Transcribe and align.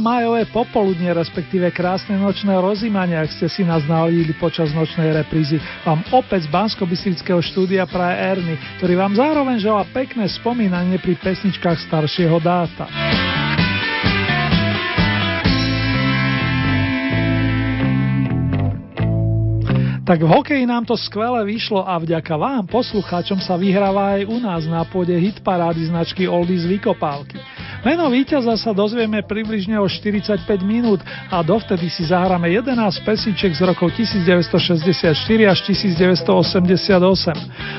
Majové 0.00 0.48
popoludne, 0.48 1.12
respektíve 1.12 1.70
krásne 1.70 2.16
nočné 2.16 2.56
rozímanie, 2.56 3.14
ak 3.14 3.30
ste 3.30 3.46
si 3.46 3.62
nás 3.62 3.84
nalíli 3.84 4.32
počas 4.34 4.72
nočnej 4.72 5.12
reprízy, 5.14 5.60
vám 5.84 6.00
opäť 6.10 6.48
z 6.48 6.52
bansko 6.52 6.84
štúdia 7.44 7.84
praje 7.84 8.16
Erny, 8.36 8.54
ktorý 8.80 8.94
vám 8.96 9.12
zároveň 9.14 9.56
žela 9.60 9.84
pekné 9.92 10.26
spomínanie 10.26 10.96
pri 10.98 11.14
pesničkách 11.20 11.78
staršieho 11.86 12.40
dáta. 12.40 12.88
Tak 20.10 20.26
v 20.26 20.32
hokeji 20.32 20.66
nám 20.66 20.82
to 20.82 20.98
skvele 20.98 21.38
vyšlo 21.46 21.86
a 21.86 21.94
vďaka 21.94 22.34
vám, 22.34 22.66
poslucháčom, 22.66 23.38
sa 23.38 23.54
vyhráva 23.54 24.18
aj 24.18 24.26
u 24.26 24.42
nás 24.42 24.66
na 24.66 24.82
pôde 24.82 25.14
hitparády 25.14 25.86
značky 25.86 26.26
Oldies 26.26 26.66
Vykopávky. 26.66 27.38
Meno 27.80 28.12
víťaza 28.12 28.60
sa 28.60 28.76
dozvieme 28.76 29.24
približne 29.24 29.80
o 29.80 29.88
45 29.88 30.44
minút 30.60 31.00
a 31.32 31.40
dovtedy 31.40 31.88
si 31.88 32.04
zahráme 32.04 32.52
11 32.52 32.76
pesíček 33.08 33.56
z 33.56 33.64
rokov 33.64 33.96
1964 33.96 35.16
až 35.48 35.58
1988. 35.64 36.28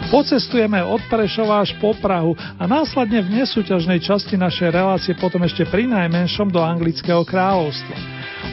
Pocestujeme 0.09 0.81
od 0.81 1.05
Prešova 1.05 1.61
až 1.61 1.77
po 1.77 1.93
Prahu 1.93 2.33
a 2.33 2.65
následne 2.65 3.21
v 3.21 3.45
nesúťažnej 3.45 4.01
časti 4.01 4.41
našej 4.41 4.73
relácie 4.73 5.13
potom 5.13 5.45
ešte 5.45 5.69
pri 5.69 5.85
najmenšom 5.85 6.49
do 6.49 6.65
anglického 6.65 7.21
kráľovstva. 7.21 7.93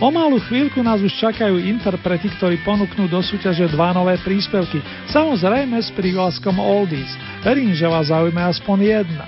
O 0.05 0.13
malú 0.13 0.37
chvíľku 0.45 0.85
nás 0.85 1.01
už 1.01 1.17
čakajú 1.17 1.57
interpreti, 1.65 2.29
ktorí 2.29 2.61
ponúknú 2.61 3.09
do 3.09 3.25
súťaže 3.25 3.73
dva 3.73 3.97
nové 3.97 4.21
príspevky, 4.21 4.85
samozrejme 5.09 5.81
s 5.81 5.89
prívlaskom 5.97 6.61
Oldies. 6.61 7.09
Verím, 7.41 7.73
že 7.73 7.89
vás 7.89 8.13
zaujme 8.13 8.39
aspoň 8.45 8.79
jedna. 8.85 9.25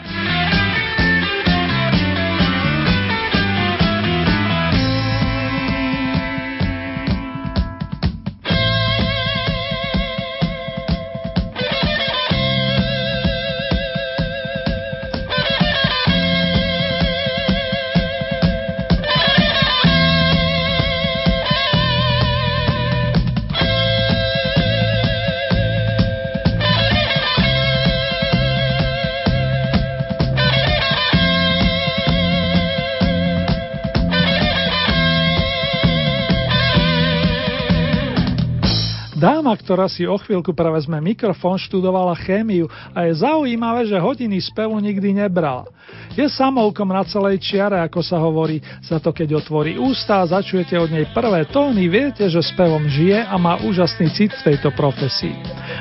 Ktorá 39.61 39.87
si 39.87 40.09
o 40.09 40.17
chvíľku 40.17 40.57
prevezme 40.57 40.99
mikrofón, 40.99 41.61
študovala 41.61 42.17
chémiu 42.17 42.67
a 42.97 43.07
je 43.07 43.21
zaujímavé, 43.21 43.87
že 43.87 44.01
hodiny 44.01 44.41
spevu 44.41 44.81
nikdy 44.81 45.21
nebrala. 45.21 45.69
Je 46.15 46.27
samoukom 46.27 46.91
na 46.91 47.03
celej 47.07 47.39
čiare, 47.43 47.79
ako 47.83 48.01
sa 48.03 48.19
hovorí, 48.19 48.63
za 48.83 48.99
to 48.99 49.15
keď 49.15 49.43
otvorí 49.43 49.79
ústa 49.79 50.23
a 50.23 50.31
začujete 50.31 50.75
od 50.79 50.91
nej 50.91 51.07
prvé 51.15 51.47
tóny, 51.51 51.87
viete, 51.87 52.27
že 52.27 52.43
spevom 52.43 52.87
žije 52.87 53.23
a 53.27 53.35
má 53.39 53.63
úžasný 53.63 54.11
cit 54.15 54.35
v 54.43 54.55
tejto 54.55 54.75
profesii. 54.75 55.35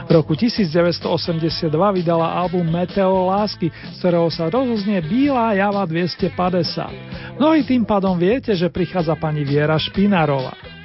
V 0.05 0.09
roku 0.13 0.33
1982 0.37 1.69
vydala 1.69 2.37
album 2.37 2.65
Meteo 2.65 3.29
lásky, 3.29 3.69
z 3.69 3.97
ktorého 4.01 4.29
sa 4.29 4.49
rozoznie 4.49 5.01
Bílá 5.01 5.57
java 5.57 5.85
250. 5.85 7.37
Mnohí 7.37 7.61
tým 7.65 7.85
pádom 7.85 8.17
viete, 8.17 8.53
že 8.53 8.69
prichádza 8.69 9.15
pani 9.17 9.45
Viera 9.45 9.77
Špinarová. 9.77 10.78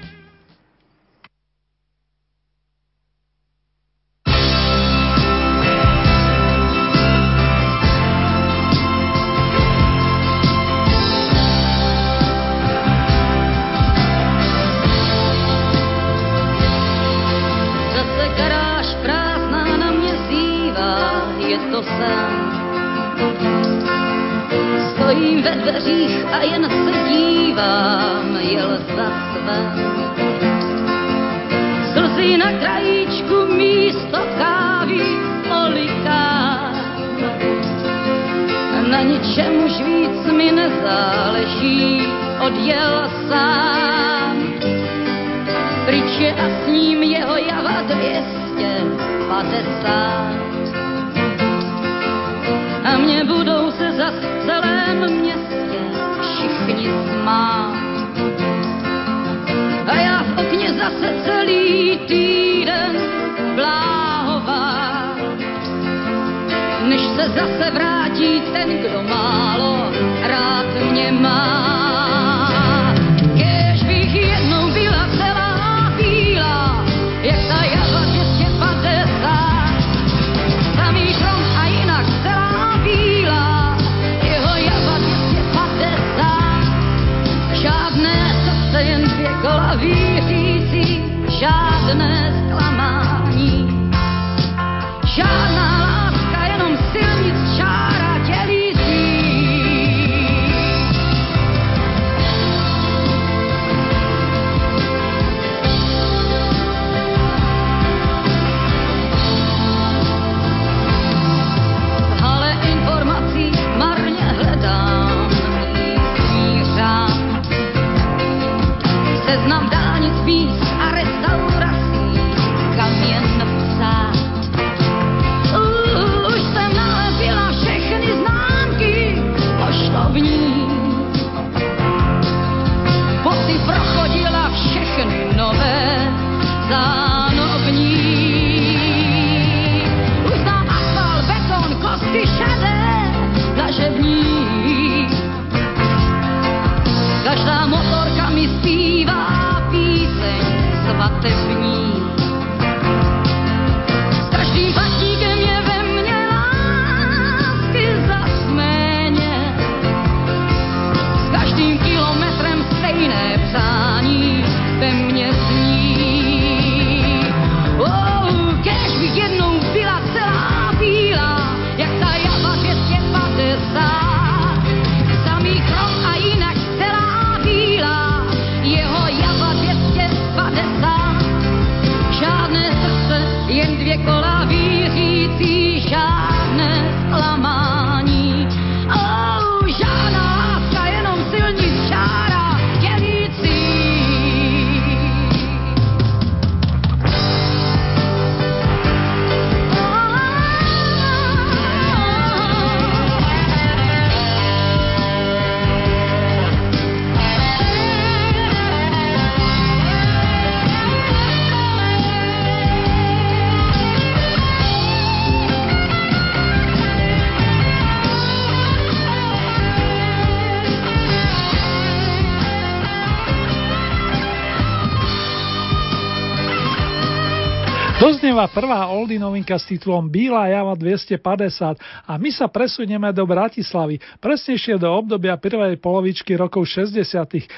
Doznieva 228.45 228.61
prvá 228.61 228.93
oldy 228.93 229.17
novinka 229.17 229.57
s 229.57 229.65
titulom 229.65 230.05
Bílá 230.05 230.53
java 230.53 230.77
250 230.77 231.81
a 232.05 232.13
my 232.21 232.29
sa 232.29 232.45
presunieme 232.45 233.09
do 233.17 233.25
Bratislavy, 233.25 233.97
presnejšie 234.21 234.77
do 234.77 234.85
obdobia 234.93 235.41
prvej 235.41 235.81
polovičky 235.81 236.37
rokov 236.37 236.69
60 236.69 237.09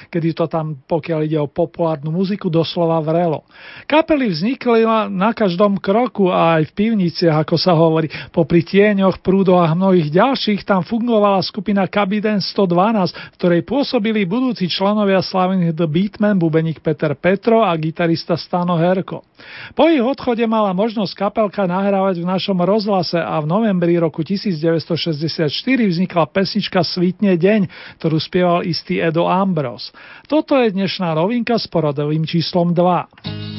kedy 0.06 0.28
to 0.30 0.46
tam, 0.46 0.78
pokiaľ 0.86 1.20
ide 1.26 1.42
o 1.42 1.50
populárnu 1.50 2.14
muziku, 2.14 2.46
doslova 2.46 3.02
vrelo. 3.02 3.42
Kapely 3.90 4.30
vznikli 4.30 4.86
na 5.10 5.34
každom 5.34 5.82
kroku 5.82 6.30
a 6.30 6.62
aj 6.62 6.70
v 6.70 6.76
pivniciach, 6.78 7.42
ako 7.42 7.58
sa 7.58 7.74
hovorí. 7.74 8.06
Popri 8.30 8.62
tieňoch, 8.62 9.26
prúdoch 9.26 9.66
a 9.66 9.74
mnohých 9.74 10.14
ďalších 10.14 10.62
tam 10.62 10.86
fungovala 10.86 11.42
skupina 11.42 11.90
Kabiden 11.90 12.38
112, 12.38 13.34
v 13.34 13.36
ktorej 13.42 13.66
pôsobili 13.66 14.22
budúci 14.22 14.70
členovia 14.70 15.18
slavených 15.18 15.74
The 15.74 15.88
Beatman, 15.90 16.38
bubeník 16.38 16.78
Peter 16.78 17.18
Petro 17.18 17.66
a 17.66 17.74
gitarista 17.74 18.38
Stano 18.38 18.78
Herko. 18.78 19.26
Po 19.74 19.90
ich 19.90 20.00
odchode 20.00 20.46
mala 20.46 20.75
možnosť 20.76 21.16
kapelka 21.16 21.64
nahrávať 21.64 22.20
v 22.20 22.28
našom 22.28 22.60
rozhlase 22.60 23.16
a 23.16 23.40
v 23.40 23.48
novembri 23.48 23.96
roku 23.96 24.20
1964 24.20 25.48
vznikla 25.88 26.28
pesnička 26.28 26.84
Svítne 26.84 27.40
deň, 27.40 27.60
ktorú 27.96 28.20
spieval 28.20 28.60
istý 28.68 29.00
Edo 29.00 29.24
Ambros. 29.24 29.96
Toto 30.28 30.60
je 30.60 30.76
dnešná 30.76 31.16
novinka 31.16 31.56
s 31.56 31.64
porodovým 31.64 32.28
číslom 32.28 32.76
2. 32.76 33.56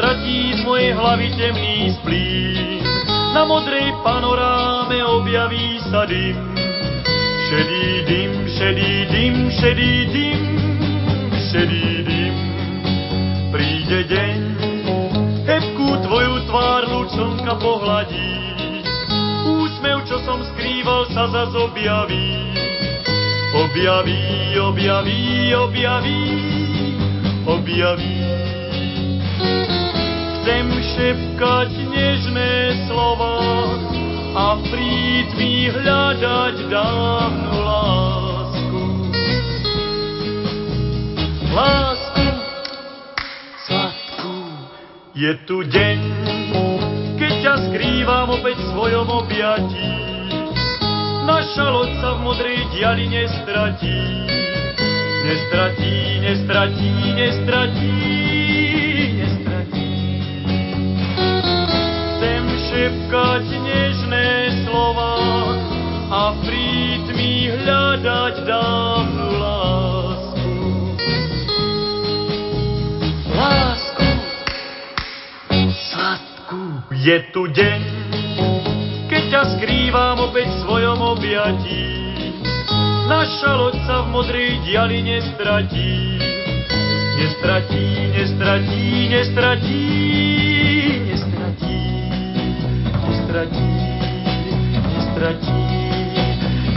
stratí 0.00 0.56
z 0.56 0.60
mojej 0.64 0.92
hlavy 0.96 1.28
temný 1.36 1.92
splín. 2.00 2.80
Na 3.36 3.44
modrej 3.44 3.92
panoráme 4.00 4.96
objaví 5.04 5.76
sa 5.92 6.08
dym. 6.08 6.59
Šedý 7.50 8.06
dym, 8.06 8.30
šedý 11.50 12.06
dym. 12.06 12.34
Príde 13.50 14.06
deň, 14.06 14.38
hebkú 15.50 15.88
tvoju 16.06 16.46
tvár 16.46 16.82
lučonka 16.86 17.58
pohladí. 17.58 18.54
Úsmev, 19.50 20.06
čo 20.06 20.22
som 20.22 20.46
skrýval, 20.54 21.10
sa 21.10 21.26
zas 21.26 21.50
objaví. 21.50 22.54
Objaví, 23.66 24.54
objaví, 24.54 25.50
objaví, 25.50 26.22
objaví. 27.50 28.16
Chcem 30.38 30.66
šepkať 30.70 31.70
nežné 31.90 32.78
slova 32.86 33.42
a 34.30 34.54
v 34.62 34.62
mi 35.34 35.66
hľadať 35.66 36.56
dávnu 36.70 37.54
lásku. 37.66 38.82
Lásku 41.50 42.26
sladkú. 43.66 44.36
Je 45.18 45.32
tu 45.50 45.66
deň, 45.66 45.98
keď 47.18 47.32
ťa 47.42 47.54
skrývam 47.70 48.30
opäť 48.30 48.56
v 48.62 48.68
svojom 48.70 49.08
objatí. 49.10 49.90
Naša 51.26 51.66
loď 51.74 51.90
sa 51.98 52.10
v 52.14 52.18
modrej 52.22 52.58
diali 52.74 53.06
nestratí. 53.10 53.98
Nestratí, 55.26 55.96
nestratí, 56.22 56.92
nestratí. 57.18 58.19
Šepkať 62.80 63.44
nežné 63.44 64.28
slova 64.64 65.20
a 66.08 66.32
v 66.32 66.36
prítmi 66.48 67.52
hľadať 67.52 68.34
dávnu 68.48 69.26
lásku. 69.36 70.48
Lásku 73.36 74.08
sladkú. 75.92 76.64
Je 77.04 77.16
tu 77.36 77.52
deň, 77.52 77.80
keď 79.12 79.22
ťa 79.28 79.42
skrývam 79.60 80.16
opäť 80.24 80.48
v 80.48 80.60
svojom 80.64 81.04
objatí. 81.04 81.84
Naša 83.12 83.60
loď 83.60 83.76
sa 83.84 84.08
v 84.08 84.16
modrej 84.16 84.56
diali 84.64 85.04
nestratí. 85.04 86.16
Nestratí, 87.20 88.08
nestratí, 88.16 88.88
nestratí 89.12 90.39
nestratí, 93.30 93.62
nestratí, 94.82 95.54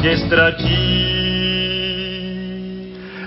nestratí. 0.06 0.78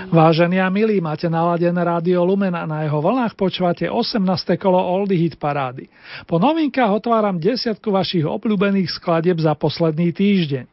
Vážení 0.07 0.63
a 0.63 0.71
milí, 0.71 1.03
máte 1.03 1.27
naladené 1.27 1.83
rádio 1.83 2.23
Lumen 2.23 2.55
a 2.55 2.63
na 2.63 2.87
jeho 2.87 3.03
vlnách 3.03 3.35
počúvate 3.35 3.91
18. 3.91 4.23
kolo 4.55 4.79
Oldie 4.79 5.19
Hit 5.19 5.35
parády. 5.35 5.91
Po 6.23 6.39
novinkách 6.39 7.03
otváram 7.03 7.35
desiatku 7.35 7.91
vašich 7.91 8.23
obľúbených 8.23 8.95
skladieb 8.95 9.43
za 9.43 9.59
posledný 9.59 10.15
týždeň. 10.15 10.63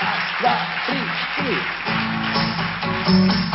Raz, 0.00 0.24
dva, 0.40 0.56
tri, 0.88 1.00
tri. 1.36 3.51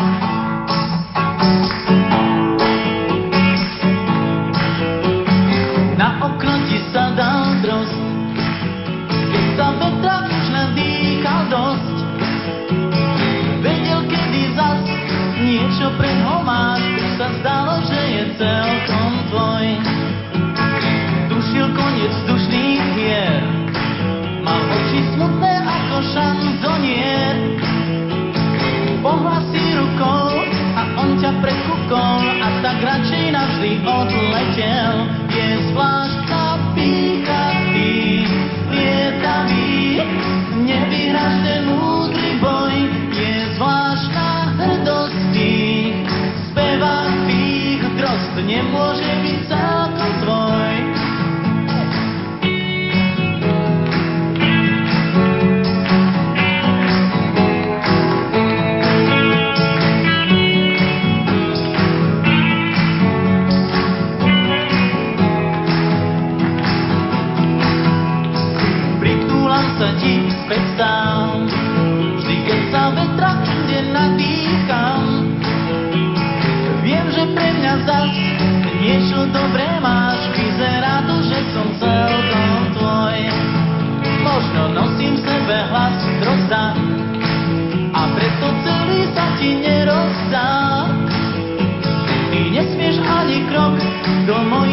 Don't 94.08 94.67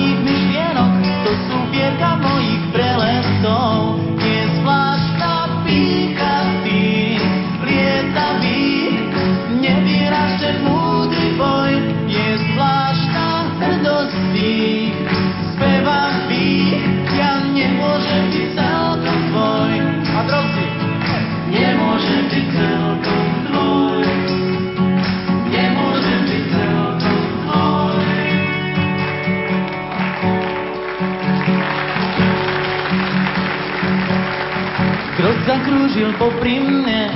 popri 36.45 36.61
mne, 36.61 37.09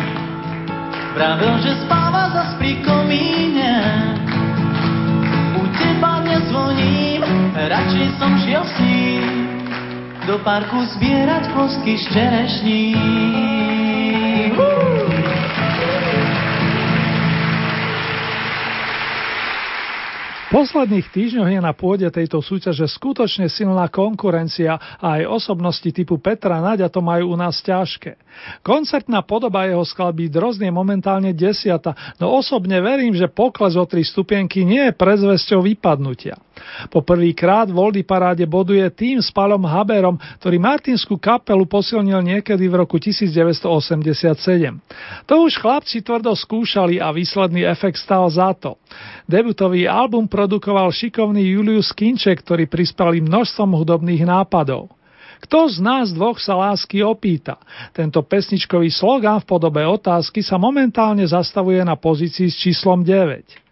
pravil, 1.13 1.61
že 1.61 1.85
spáva 1.85 2.33
zas 2.33 2.57
pri 2.57 2.81
komíne. 2.81 3.77
U 5.53 5.69
teba 5.77 6.25
nezvoním, 6.25 7.21
radšej 7.53 8.09
som 8.17 8.33
šiel 8.41 8.65
s 8.65 8.77
ním, 8.81 9.25
do 10.25 10.41
parku 10.41 10.81
zbierať 10.97 11.45
kosky 11.53 12.01
z 12.01 12.05
čerešní. 12.09 12.85
Posledných 20.49 21.09
týždňoch 21.13 21.51
je 21.51 21.61
na 21.61 21.73
pôde 21.77 22.09
tejto 22.09 22.41
súťaže 22.41 22.89
skutočne 22.89 23.49
silná 23.53 23.87
konkurencia 23.93 24.81
a 24.99 25.21
aj 25.21 25.29
osobnosti 25.29 25.89
typu 25.93 26.17
Petra 26.17 26.61
Naďa 26.61 26.89
to 26.89 27.05
majú 27.05 27.33
u 27.33 27.37
nás 27.37 27.61
ťažké. 27.61 28.17
Koncertná 28.63 29.23
podoba 29.27 29.67
jeho 29.67 29.83
skladby 29.83 30.31
Drozd 30.31 30.63
je 30.63 30.73
momentálne 30.73 31.35
desiata, 31.35 31.95
no 32.23 32.39
osobne 32.39 32.79
verím, 32.79 33.13
že 33.15 33.29
pokles 33.29 33.75
o 33.75 33.85
tri 33.85 34.07
stupienky 34.07 34.63
nie 34.63 34.89
je 34.89 34.97
prezvesťou 34.97 35.65
vypadnutia. 35.65 36.39
Po 36.91 37.03
prvýkrát 37.03 37.71
v 37.71 38.03
paráde 38.03 38.45
boduje 38.47 38.83
tým 38.91 39.23
s 39.23 39.31
Palom 39.31 39.63
Haberom, 39.63 40.19
ktorý 40.43 40.59
Martinskú 40.59 41.19
kapelu 41.19 41.65
posilnil 41.67 42.19
niekedy 42.23 42.67
v 42.67 42.75
roku 42.83 42.99
1987. 42.99 43.63
To 45.27 45.35
už 45.47 45.53
chlapci 45.59 46.03
tvrdo 46.03 46.35
skúšali 46.35 46.99
a 46.99 47.15
výsledný 47.15 47.63
efekt 47.67 47.99
stal 48.03 48.27
za 48.31 48.55
to. 48.59 48.79
Debutový 49.29 49.87
album 49.87 50.27
produkoval 50.39 50.95
šikovný 50.95 51.43
Julius 51.43 51.91
Kinček, 51.91 52.47
ktorý 52.47 52.71
prispali 52.71 53.19
množstvom 53.19 53.75
hudobných 53.75 54.23
nápadov. 54.23 54.87
Kto 55.43 55.67
z 55.67 55.83
nás 55.83 56.15
dvoch 56.15 56.39
sa 56.39 56.55
lásky 56.55 57.03
opýta? 57.03 57.59
Tento 57.91 58.23
pesničkový 58.23 58.87
slogan 58.87 59.43
v 59.43 59.51
podobe 59.51 59.83
otázky 59.83 60.39
sa 60.47 60.55
momentálne 60.55 61.27
zastavuje 61.27 61.83
na 61.83 61.99
pozícii 61.99 62.55
s 62.55 62.55
číslom 62.55 63.03
9. 63.03 63.68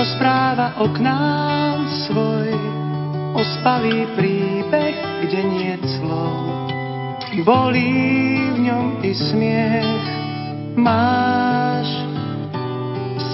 rozpráva 0.00 0.80
o 0.80 0.88
nám 0.96 1.84
svoj, 2.08 2.48
ospalý 3.36 4.08
príbeh, 4.16 4.96
kde 5.20 5.40
nie 5.44 5.76
slov. 6.00 6.72
Bolí 7.44 8.48
v 8.56 8.58
ňom 8.64 9.04
i 9.04 9.12
smiech, 9.12 10.04
máš 10.80 11.84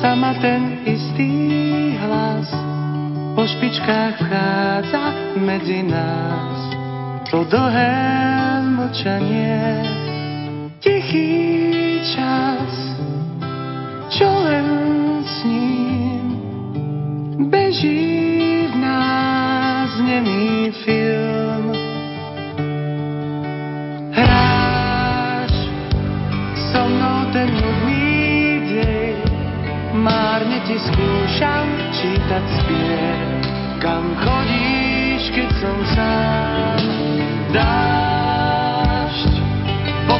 sama 0.02 0.34
ten 0.42 0.82
istý 0.82 1.94
hlas, 2.02 2.50
po 3.38 3.46
špičkách 3.46 4.26
chádza 4.26 5.38
medzi 5.38 5.86
nás. 5.86 6.58
To 7.30 7.46
dlhé 7.46 7.94
mlčanie, 8.74 9.86
tichý 10.82 12.02
čas, 12.10 12.74
čo 14.10 14.26
len 14.26 14.66
s 15.22 15.36
ním 15.46 15.75
beží 17.36 18.68
v 18.72 18.74
nás 18.80 19.90
nemý 20.00 20.72
film. 20.84 21.76
Hráš 24.16 25.52
so 26.72 26.82
mnou 26.88 27.28
ten 27.36 27.52
nudný 27.52 28.64
dej, 28.72 29.12
márne 29.92 30.64
ti 30.64 30.80
skúšam 30.80 31.66
čítať 31.92 32.44
spier. 32.64 33.18
Kam 33.84 34.16
chodíš, 34.16 35.22
keď 35.36 35.50
som 35.60 35.78
sám? 35.92 36.80
Dášť 37.52 39.32
po 40.08 40.16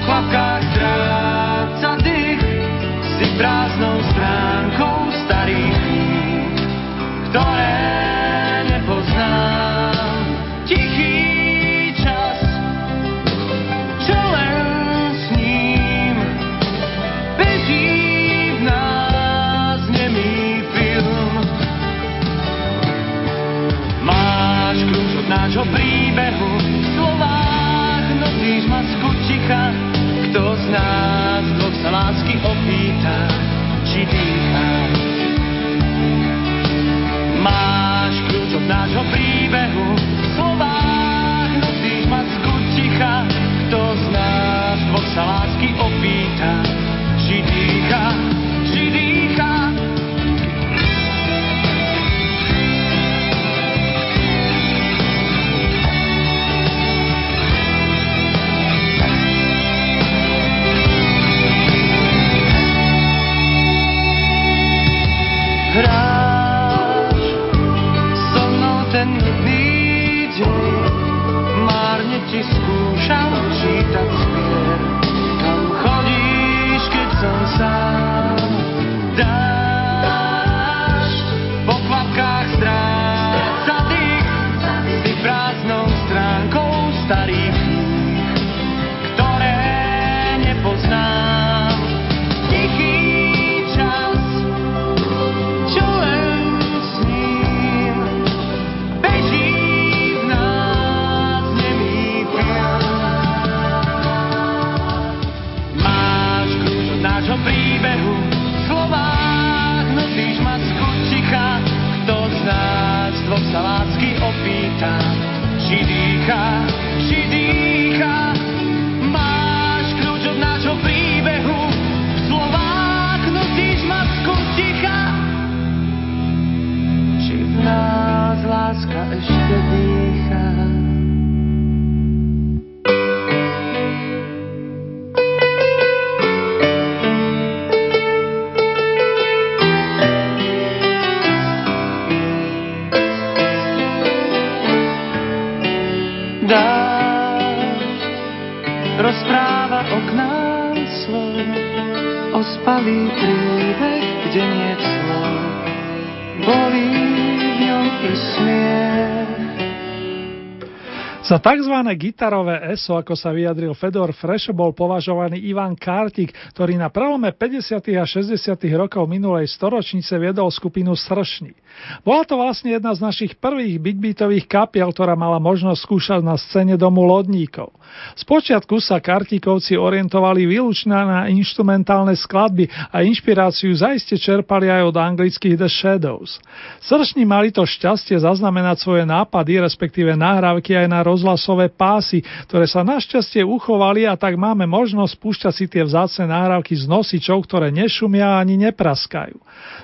tzv. 161.47 161.77
gitarové 161.95 162.75
ESO, 162.75 162.99
ako 162.99 163.15
sa 163.15 163.31
vyjadril 163.31 163.71
Fedor 163.79 164.11
Fresh, 164.11 164.51
bol 164.51 164.75
považovaný 164.75 165.39
Ivan 165.47 165.79
Kartik, 165.79 166.35
ktorý 166.51 166.75
na 166.75 166.91
prelome 166.91 167.31
50. 167.31 167.87
a 167.95 168.03
60. 168.03 168.35
rokov 168.75 169.07
minulej 169.07 169.47
storočnice 169.55 170.19
viedol 170.19 170.51
skupinu 170.51 170.99
Sršni. 170.99 171.55
Bola 172.03 172.23
to 172.23 172.39
vlastne 172.39 172.75
jedna 172.75 172.95
z 172.95 173.01
našich 173.03 173.33
prvých 173.39 173.77
big 173.83 173.99
beatových 173.99 174.47
kapiel, 174.47 174.89
ktorá 174.91 175.19
mala 175.19 175.43
možnosť 175.43 175.81
skúšať 175.83 176.21
na 176.23 176.39
scéne 176.39 176.79
domu 176.79 177.05
lodníkov. 177.05 177.75
Spočiatku 178.19 178.83
sa 178.83 179.01
Kartíkovci 179.01 179.79
orientovali 179.79 180.45
výlučne 180.45 180.93
na 180.93 181.21
instrumentálne 181.31 182.13
skladby 182.15 182.69
a 182.93 183.03
inšpiráciu 183.03 183.73
zaiste 183.73 184.19
čerpali 184.21 184.69
aj 184.69 184.83
od 184.93 184.97
anglických 184.97 185.57
The 185.57 185.71
Shadows. 185.71 186.39
Sršni 186.83 187.25
mali 187.25 187.51
to 187.55 187.65
šťastie 187.65 188.19
zaznamenať 188.21 188.77
svoje 188.83 189.05
nápady, 189.09 189.63
respektíve 189.63 190.13
nahrávky 190.15 190.77
aj 190.77 190.87
na 190.91 191.01
rozhlasové 191.03 191.73
pásy, 191.73 192.21
ktoré 192.51 192.69
sa 192.69 192.85
našťastie 192.85 193.43
uchovali 193.47 194.05
a 194.05 194.19
tak 194.19 194.37
máme 194.37 194.69
možnosť 194.69 195.15
púšťať 195.17 195.53
si 195.55 195.65
tie 195.71 195.83
vzácne 195.87 196.29
nahrávky 196.29 196.77
z 196.77 196.85
nosičov, 196.91 197.47
ktoré 197.47 197.73
nešumia 197.73 198.39
ani 198.39 198.61
nepraskajú. 198.69 199.39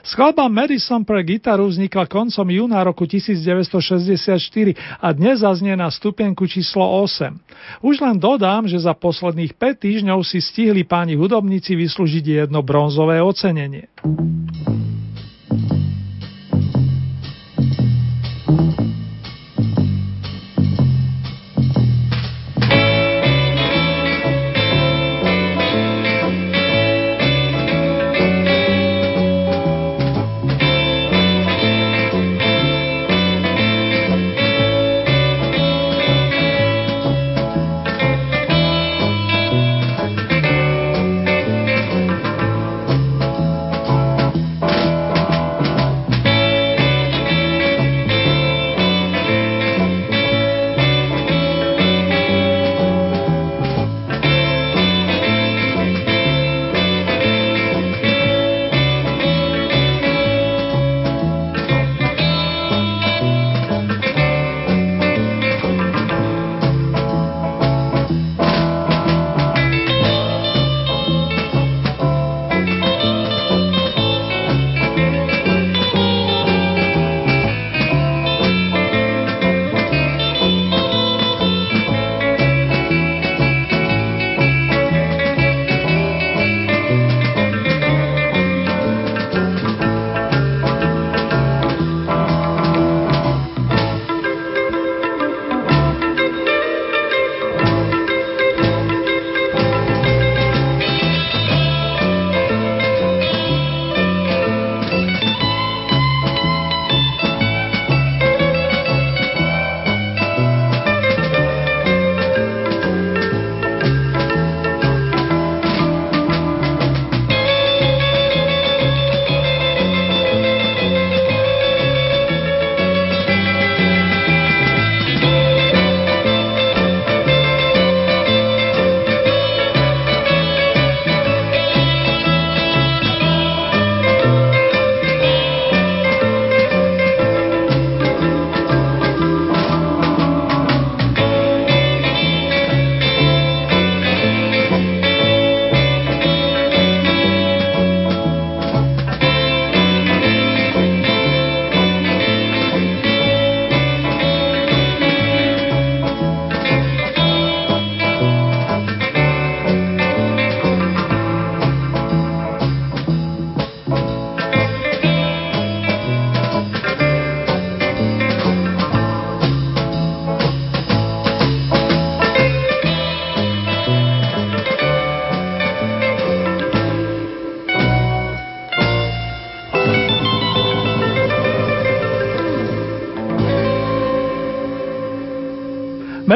Skladba 0.05 0.51
Madison 0.53 1.07
pre 1.07 1.23
gitaru 1.25 1.71
koncom 1.89 2.47
júna 2.51 2.83
roku 2.83 3.07
1964 3.09 5.01
a 5.01 5.09
dnes 5.15 5.41
zaznie 5.41 5.73
na 5.79 5.89
stupienku 5.89 6.45
číslo 6.51 6.85
8. 7.07 7.33
Už 7.81 8.03
len 8.03 8.19
dodám, 8.19 8.67
že 8.67 8.83
za 8.83 8.93
posledných 8.93 9.55
5 9.55 9.83
týždňov 9.83 10.21
si 10.27 10.43
stihli 10.43 10.85
páni 10.85 11.15
hudobníci 11.15 11.79
vyslúžiť 11.79 12.47
jedno 12.47 12.61
bronzové 12.61 13.23
ocenenie. 13.23 13.89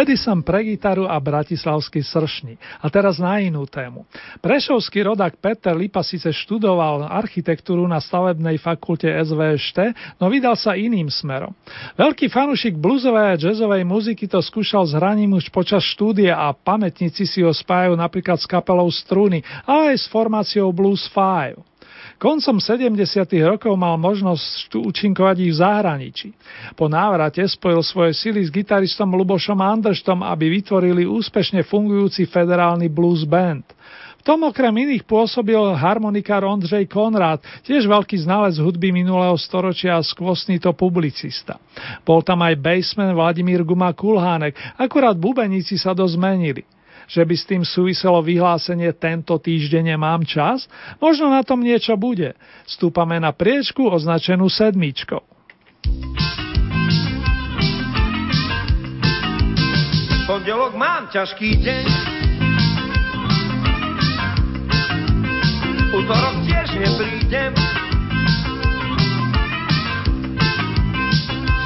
Madison 0.07 0.39
pre 0.39 0.63
gitaru 0.63 1.11
a 1.11 1.19
bratislavský 1.19 1.99
sršni. 1.99 2.55
A 2.79 2.87
teraz 2.95 3.19
na 3.19 3.43
inú 3.43 3.67
tému. 3.67 4.07
Prešovský 4.39 5.03
rodák 5.03 5.35
Peter 5.43 5.75
Lipa 5.75 6.07
síce 6.07 6.31
študoval 6.31 7.11
architektúru 7.11 7.83
na 7.91 7.99
stavebnej 7.99 8.63
fakulte 8.63 9.11
SVŠT, 9.11 9.99
no 10.23 10.31
vydal 10.31 10.55
sa 10.55 10.79
iným 10.79 11.11
smerom. 11.11 11.51
Veľký 11.99 12.31
fanúšik 12.31 12.79
bluesovej 12.79 13.35
a 13.35 13.41
jazzovej 13.51 13.83
muziky 13.83 14.31
to 14.31 14.39
skúšal 14.39 14.87
s 14.87 14.95
hraním 14.95 15.35
už 15.35 15.51
počas 15.51 15.83
štúdia 15.83 16.39
a 16.39 16.55
pamätníci 16.55 17.27
si 17.27 17.43
ho 17.43 17.51
spájajú 17.51 17.99
napríklad 17.99 18.39
s 18.39 18.47
kapelou 18.47 18.87
Struny, 18.87 19.43
ale 19.67 19.99
aj 19.99 20.07
s 20.07 20.07
formáciou 20.07 20.71
Blues 20.71 21.03
5. 21.11 21.76
Koncom 22.17 22.57
70. 22.57 22.97
rokov 23.45 23.77
mal 23.77 24.01
možnosť 24.01 24.73
účinkovať 24.73 25.37
ich 25.45 25.53
v 25.53 25.61
zahraničí. 25.61 26.29
Po 26.73 26.89
návrate 26.89 27.45
spojil 27.45 27.85
svoje 27.85 28.17
sily 28.17 28.41
s 28.41 28.49
gitaristom 28.49 29.13
Lubošom 29.13 29.61
Anderštom, 29.61 30.25
aby 30.25 30.49
vytvorili 30.49 31.05
úspešne 31.05 31.61
fungujúci 31.69 32.25
federálny 32.25 32.89
blues 32.89 33.29
band. 33.29 33.69
V 34.17 34.23
tom 34.25 34.49
okrem 34.49 34.73
iných 34.73 35.05
pôsobil 35.05 35.61
harmonikár 35.77 36.49
Ondřej 36.49 36.89
Konrád, 36.89 37.45
tiež 37.69 37.85
veľký 37.85 38.25
znalec 38.25 38.57
hudby 38.65 38.97
minulého 38.97 39.37
storočia 39.37 40.01
a 40.01 40.03
skvostný 40.03 40.57
to 40.57 40.73
publicista. 40.73 41.61
Bol 42.01 42.25
tam 42.25 42.41
aj 42.43 42.57
bassman 42.57 43.13
Vladimír 43.13 43.61
Guma 43.61 43.93
Kulhánek, 43.93 44.57
akurát 44.81 45.15
bubeníci 45.21 45.77
sa 45.77 45.93
dozmenili 45.93 46.65
že 47.07 47.23
by 47.23 47.35
s 47.35 47.45
tým 47.47 47.63
súviselo 47.63 48.19
vyhlásenie 48.23 48.91
tento 48.95 49.39
týždeň 49.39 49.97
nemám 49.97 50.27
čas? 50.27 50.67
Možno 50.99 51.31
na 51.31 51.47
tom 51.47 51.63
niečo 51.63 51.95
bude. 51.95 52.35
Stúpame 52.67 53.17
na 53.23 53.31
priečku 53.31 53.87
označenú 53.87 54.51
sedmičkou. 54.51 55.23
Pondelok 60.27 60.75
mám 60.75 61.07
ťažký 61.15 61.63
deň 61.63 61.87
Útorok 65.97 66.45
tiež 66.45 66.69
neprídem 66.77 67.55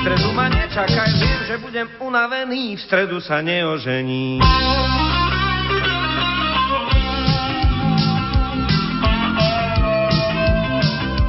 stredu 0.01 0.33
ma 0.33 0.49
nečakaj, 0.49 1.13
viem, 1.21 1.41
že 1.45 1.55
budem 1.61 1.85
unavený, 2.01 2.73
v 2.73 2.81
stredu 2.81 3.21
sa 3.21 3.45
neožení. 3.45 4.41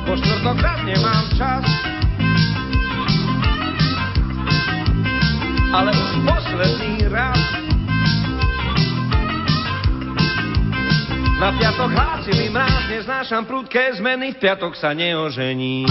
Po 0.07 0.13
štvrtok 0.15 0.57
nemám 0.88 1.25
čas, 1.36 1.65
ale 5.75 5.91
už 5.91 6.12
posledný 6.23 7.12
raz. 7.12 7.39
Na 11.43 11.49
piatok 11.57 11.89
hlásili 11.91 12.53
mráz, 12.53 12.86
neznášam 12.88 13.43
prudké 13.49 13.97
zmeny, 13.99 14.31
v 14.31 14.38
piatok 14.39 14.77
sa 14.79 14.95
neožení. 14.95 15.89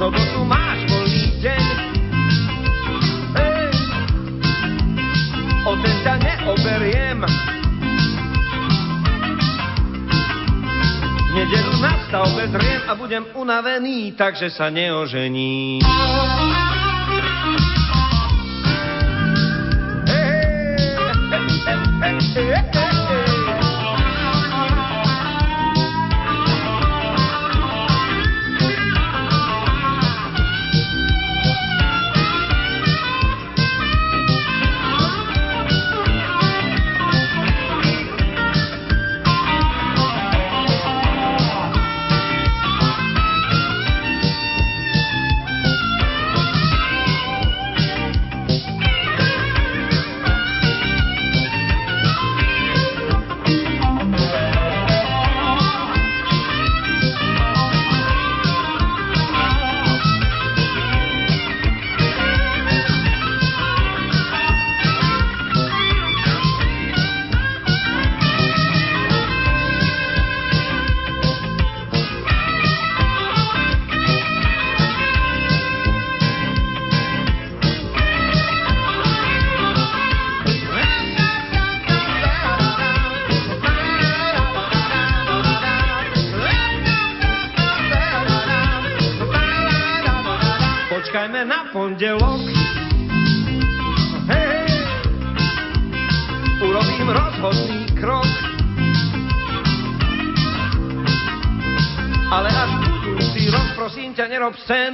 Sobotu 0.00 0.40
máš 0.48 0.80
voľný 0.88 1.26
deň. 1.44 1.64
Hej, 3.36 3.72
o 5.68 5.72
ten 5.76 5.96
ťa 6.00 6.14
neoberiem. 6.24 7.18
V 11.20 11.30
nedelu 11.36 11.74
na 11.84 11.92
stavbe 12.08 12.48
zriem 12.48 12.80
a 12.88 12.96
budem 12.96 13.28
unavený, 13.36 14.16
takže 14.16 14.48
sa 14.48 14.72
neožení. 14.72 15.84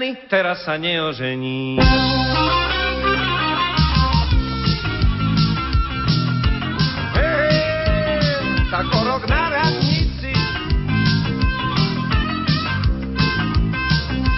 Scény, 0.07 0.29
teraz 0.31 0.63
sa 0.63 0.79
neožení. 0.79 1.79
Hej, 7.17 7.55
tak 8.71 8.87
o 8.87 9.01
rok 9.03 9.23
na 9.27 9.43
radnici 9.51 10.31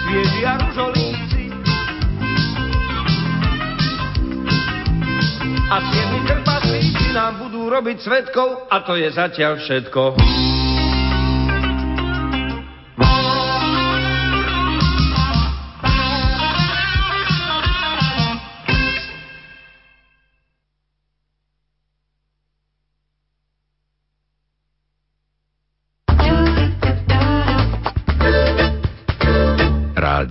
svieži 0.09 0.41
a 0.45 0.53
ružolíci 0.57 1.43
a 5.69 5.75
siedmi 5.85 6.19
krpaslíci 6.25 7.05
nám 7.13 7.45
budú 7.45 7.69
robiť 7.69 7.97
svetkov 8.01 8.65
a 8.73 8.81
to 8.81 8.97
je 8.97 9.09
zatiaľ 9.13 9.61
všetko. 9.61 10.17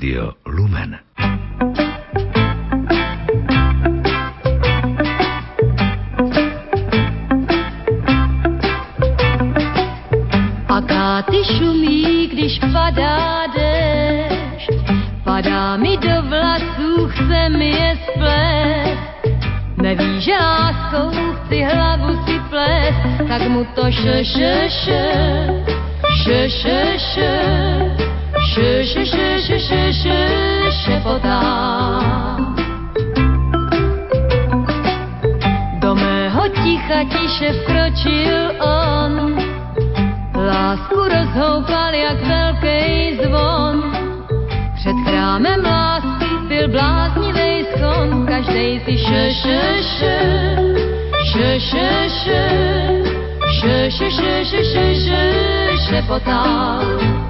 Rádio 0.08 0.32
Lumen. 0.46 0.98
A 10.68 10.80
káty 10.80 11.44
šumí, 11.44 12.26
když 12.32 12.58
padá 12.72 13.46
déšť. 13.52 14.80
Padá 15.24 15.76
mi 15.76 15.96
do 16.00 16.22
vlasů, 16.22 17.08
chce 17.08 17.48
mi 17.48 17.68
je 17.68 17.98
splést. 18.08 18.98
Neví, 19.76 20.20
že 20.20 20.32
láskou 20.32 21.12
chci 21.44 21.62
hlavu 21.62 22.16
si 22.24 22.40
plést, 22.48 23.28
tak 23.28 23.48
mu 23.48 23.64
to 23.76 23.92
še, 23.92 24.24
še, 24.24 24.68
še, 24.72 25.04
še, 26.24 26.40
še, 26.48 26.80
še, 26.96 27.32
še, 28.56 28.84
še, 28.84 29.04
še, 29.04 29.27
šepotá. 31.18 31.40
Do 35.80 35.94
mého 35.94 36.42
ticha 36.62 37.04
tiše 37.10 37.52
vkročil 37.52 38.38
on, 38.62 39.34
Lásku 40.34 40.96
rozhoupal 40.96 41.94
jak 41.94 42.20
velký 42.22 43.18
zvon. 43.22 43.92
Před 44.74 44.96
chrámem 45.06 45.64
lásky 45.64 46.26
byl 46.48 46.68
bláznivý 46.68 47.66
schon, 47.78 48.26
každej 48.26 48.80
si 48.84 48.98
še, 48.98 49.30
še, 49.42 49.60
še, 49.82 50.18
še, 51.32 51.48
še, 51.60 51.90
še, 52.08 52.44
še, 53.60 53.90
še, 53.90 54.10
še, 54.10 54.44
še, 54.44 54.62
še, 54.64 54.94
še, 54.94 55.22
šepotal. 55.88 56.78
Jenže 56.88 57.27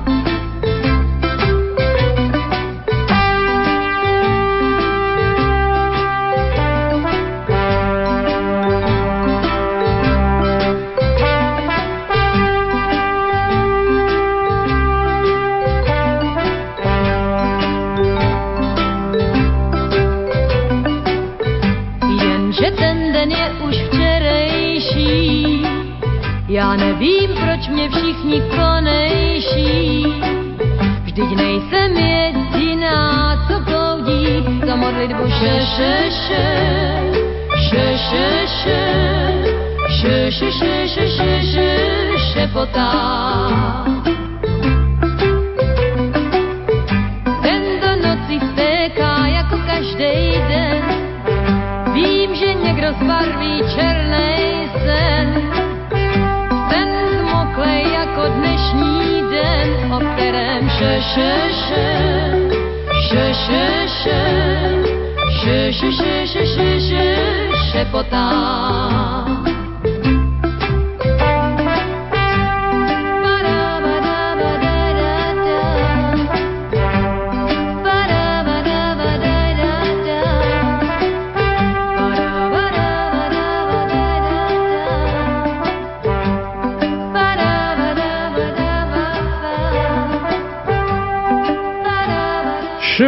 nejvýkonejší. 28.38 30.06
Vždyť 31.04 31.30
nejsem 31.36 31.90
jediná, 31.96 33.36
co 33.48 33.60
proudí 33.64 34.44
za 34.66 34.76
modlitbu 34.76 35.24
še, 35.26 35.54
še, 35.76 35.94
še. 36.10 36.46
Še, 37.68 37.86
še, 37.98 38.28
še. 38.46 38.82
Še, 39.98 40.30
še, 40.30 40.48
še, 40.52 40.72
še, 40.86 41.04
še, 41.10 41.32
še, 41.42 41.70
šepotá. 42.32 42.90
šepotá. 67.88 69.17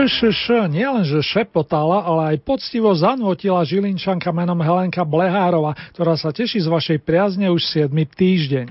ŠŠ 0.08 0.70
nielenže 0.72 1.20
šepotala, 1.20 2.04
ale 2.06 2.22
aj 2.36 2.36
poctivo 2.46 2.94
zanvotila 2.96 3.60
žilinčanka 3.66 4.32
menom 4.32 4.60
Helenka 4.60 5.04
Blehárova, 5.04 5.76
ktorá 5.92 6.16
sa 6.16 6.32
teší 6.32 6.64
z 6.64 6.68
vašej 6.68 6.98
priazne 7.04 7.52
už 7.52 7.60
7. 7.68 7.92
týždeň. 7.92 8.66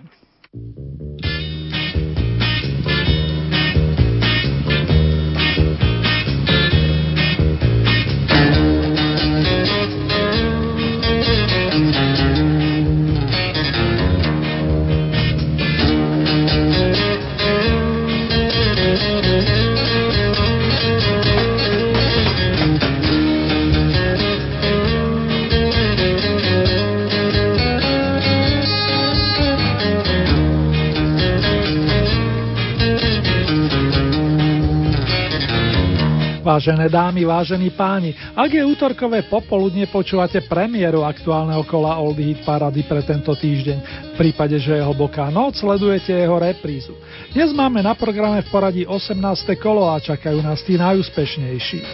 Vážené 36.50 36.90
dámy, 36.90 37.30
vážení 37.30 37.70
páni, 37.70 38.18
ak 38.34 38.50
je 38.50 38.66
útorkové 38.66 39.22
popoludne, 39.30 39.86
počúvate 39.86 40.42
premiéru 40.50 41.06
aktuálneho 41.06 41.62
kola 41.62 42.02
Old 42.02 42.18
Hit 42.18 42.42
Parady 42.42 42.82
pre 42.90 43.06
tento 43.06 43.38
týždeň. 43.38 43.78
V 43.86 44.14
prípade, 44.18 44.58
že 44.58 44.74
je 44.74 44.82
hlboká 44.82 45.30
noc, 45.30 45.62
sledujete 45.62 46.10
jeho 46.10 46.42
reprízu. 46.42 46.98
Dnes 47.38 47.54
máme 47.54 47.86
na 47.86 47.94
programe 47.94 48.42
v 48.42 48.50
poradí 48.50 48.82
18. 48.82 49.14
kolo 49.62 49.94
a 49.94 50.02
čakajú 50.02 50.42
nás 50.42 50.66
tí 50.66 50.74
najúspešnejší. 50.74 51.86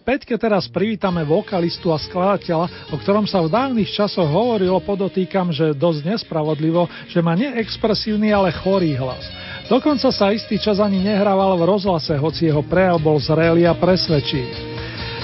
Prvej 0.00 0.16
peťke 0.16 0.34
teraz 0.40 0.64
privítame 0.66 1.20
vokalistu 1.28 1.92
a 1.92 2.00
skladateľa, 2.00 2.90
o 2.90 2.96
ktorom 2.96 3.28
sa 3.28 3.44
v 3.44 3.52
dávnych 3.52 3.92
časoch 3.92 4.26
hovorilo, 4.26 4.80
podotýkam, 4.80 5.52
že 5.52 5.76
dosť 5.76 6.16
nespravodlivo, 6.16 6.88
že 7.12 7.20
má 7.20 7.36
neexpresívny, 7.36 8.32
ale 8.32 8.48
chorý 8.50 8.96
hlas. 8.96 9.22
Dokonca 9.68 10.10
sa 10.10 10.32
istý 10.32 10.58
čas 10.58 10.80
ani 10.80 11.04
nehrával 11.04 11.54
v 11.60 11.68
rozhlase, 11.68 12.16
hoci 12.16 12.48
jeho 12.48 12.64
prejav 12.64 12.98
bol 12.98 13.20
zrelý 13.20 13.68
a 13.68 13.76
presvedčivý. 13.76 14.69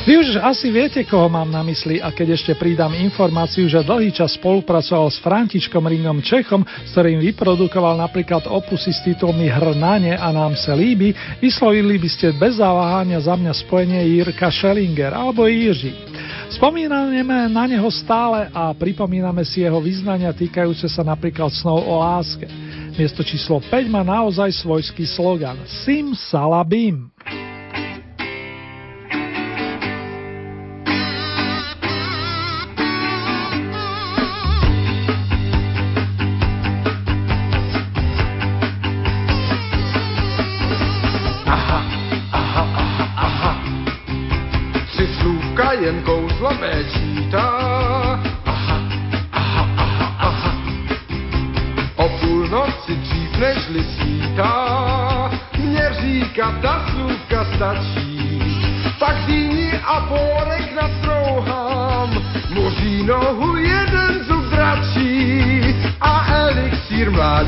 Vy 0.06 0.22
už 0.22 0.38
asi 0.38 0.70
viete, 0.70 1.02
koho 1.02 1.26
mám 1.26 1.50
na 1.50 1.66
mysli 1.66 1.98
a 1.98 2.14
keď 2.14 2.38
ešte 2.38 2.54
pridám 2.54 2.94
informáciu, 2.94 3.66
že 3.66 3.82
dlhý 3.82 4.14
čas 4.14 4.38
spolupracoval 4.38 5.10
s 5.10 5.18
Františkom 5.18 5.82
Ringom 5.82 6.22
Čechom, 6.22 6.62
s 6.62 6.94
ktorým 6.94 7.18
vyprodukoval 7.18 7.98
napríklad 7.98 8.46
opusy 8.46 8.94
s 8.94 9.02
titulmi 9.02 9.50
Hrnanie 9.50 10.14
a 10.14 10.30
nám 10.30 10.54
sa 10.54 10.78
líbi, 10.78 11.10
vyslovili 11.42 11.98
by 11.98 12.06
ste 12.06 12.30
bez 12.38 12.62
zaváhania 12.62 13.18
za 13.18 13.34
mňa 13.34 13.50
spojenie 13.66 13.98
Jirka 14.06 14.46
Schellinger 14.46 15.10
alebo 15.10 15.50
Jiří. 15.50 15.90
Spomíname 16.54 17.50
na 17.50 17.66
neho 17.66 17.90
stále 17.90 18.46
a 18.54 18.70
pripomíname 18.78 19.42
si 19.42 19.66
jeho 19.66 19.82
vyznania 19.82 20.30
týkajúce 20.30 20.86
sa 20.86 21.02
napríklad 21.02 21.50
snov 21.50 21.82
o 21.82 21.98
láske. 21.98 22.46
Miesto 22.94 23.26
číslo 23.26 23.58
5 23.58 23.90
má 23.90 24.06
naozaj 24.06 24.54
svojský 24.54 25.02
slogan 25.02 25.58
Sim 25.66 26.14
Salabim. 26.14 27.10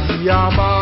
Mládí 0.06 0.77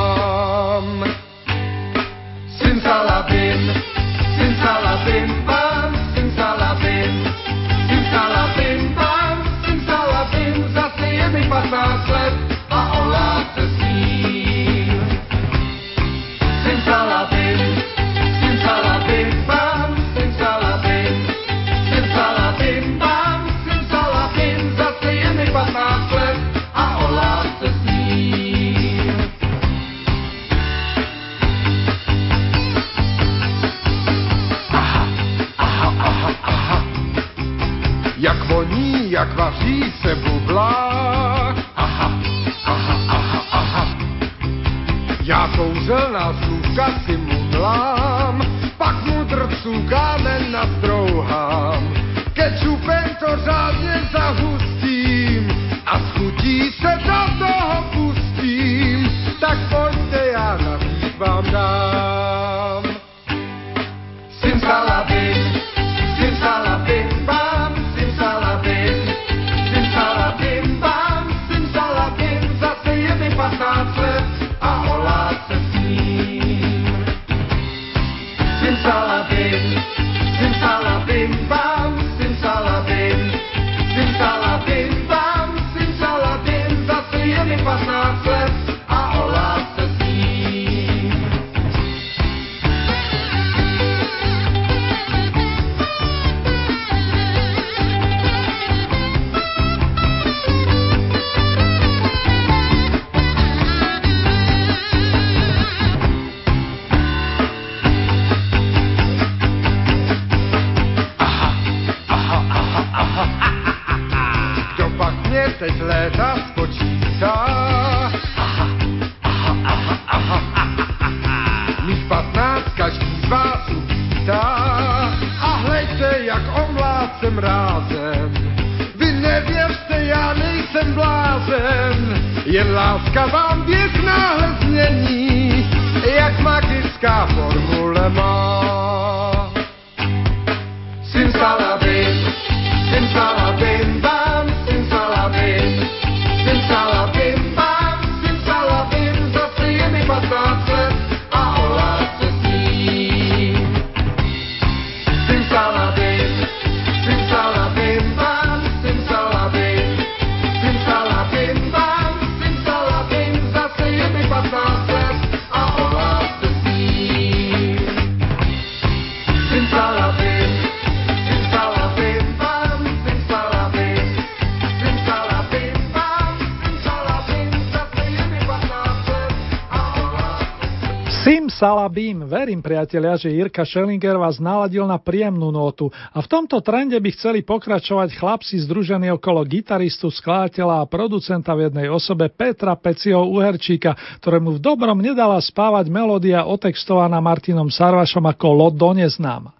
priatelia, 182.86 183.18
že 183.18 183.34
Jirka 183.34 183.66
Schellinger 183.66 184.14
vás 184.14 184.38
naladil 184.38 184.86
na 184.86 184.94
príjemnú 184.94 185.50
notu 185.50 185.90
a 185.90 186.22
v 186.22 186.30
tomto 186.30 186.62
trende 186.62 186.94
by 186.94 187.10
chceli 187.18 187.42
pokračovať 187.42 188.14
chlapci 188.14 188.62
združení 188.62 189.10
okolo 189.10 189.42
gitaristu, 189.42 190.06
skladateľa 190.06 190.86
a 190.86 190.88
producenta 190.88 191.50
v 191.58 191.66
jednej 191.66 191.90
osobe 191.90 192.30
Petra 192.30 192.78
Peciho 192.78 193.26
Uherčíka, 193.26 193.98
ktorému 194.22 194.54
v 194.54 194.62
dobrom 194.62 195.02
nedala 195.02 195.42
spávať 195.42 195.90
melódia 195.90 196.46
otextovaná 196.46 197.18
Martinom 197.18 197.66
Sarvašom 197.66 198.22
ako 198.22 198.46
Lod 198.54 198.78
do 198.78 198.94
neznáma. 198.94 199.50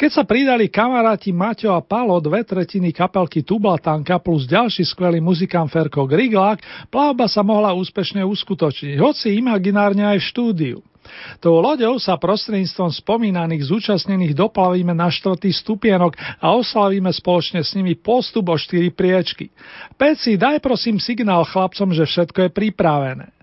Keď 0.00 0.08
sa 0.08 0.24
pridali 0.24 0.72
kamaráti 0.72 1.28
Maťo 1.28 1.76
a 1.76 1.84
Palo, 1.84 2.16
dve 2.24 2.40
tretiny 2.40 2.88
kapelky 2.96 3.44
Tublatanka 3.44 4.16
plus 4.16 4.48
ďalší 4.48 4.88
skvelý 4.88 5.20
muzikant 5.20 5.68
Ferko 5.68 6.08
Griglák, 6.08 6.88
plavba 6.88 7.28
sa 7.28 7.44
mohla 7.44 7.76
úspešne 7.76 8.24
uskutočniť, 8.24 8.96
hoci 8.96 9.36
imaginárne 9.36 10.08
aj 10.08 10.24
v 10.24 10.28
štúdiu. 10.32 10.78
Tou 11.42 11.58
loďou 11.58 11.98
sa 11.98 12.14
prostredníctvom 12.14 12.94
spomínaných 13.02 13.66
zúčastnených 13.66 14.38
doplavíme 14.38 14.94
na 14.94 15.10
štvrtý 15.10 15.50
stupienok 15.50 16.14
a 16.38 16.54
oslavíme 16.54 17.10
spoločne 17.10 17.66
s 17.66 17.74
nimi 17.74 17.98
postup 17.98 18.48
o 18.48 18.56
štyri 18.56 18.94
priečky. 18.94 19.50
Peci, 19.98 20.38
daj 20.38 20.62
prosím 20.62 21.02
signál 21.02 21.42
chlapcom, 21.42 21.90
že 21.90 22.06
všetko 22.06 22.38
je 22.46 22.50
pripravené. 22.54 23.41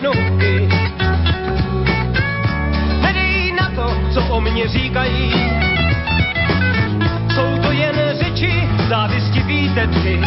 Jednotky. 0.00 0.68
Nedej 3.02 3.52
na 3.52 3.70
to, 3.76 3.86
co 4.14 4.20
o 4.20 4.40
mně 4.40 4.68
říkají. 4.68 5.32
Jsou 7.34 7.58
to 7.62 7.72
jen 7.72 7.96
řeči, 8.12 8.68
závisti 8.88 9.42
výtetky. 9.42 10.20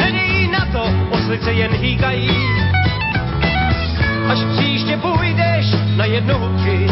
Nedej 0.00 0.48
na 0.48 0.66
to, 0.72 0.84
oslice 1.10 1.52
jen 1.52 1.72
hýkají. 1.72 2.30
Až 4.28 4.38
příště 4.56 4.96
půjdeš 4.96 5.66
na 5.96 6.04
jednotky, 6.04 6.86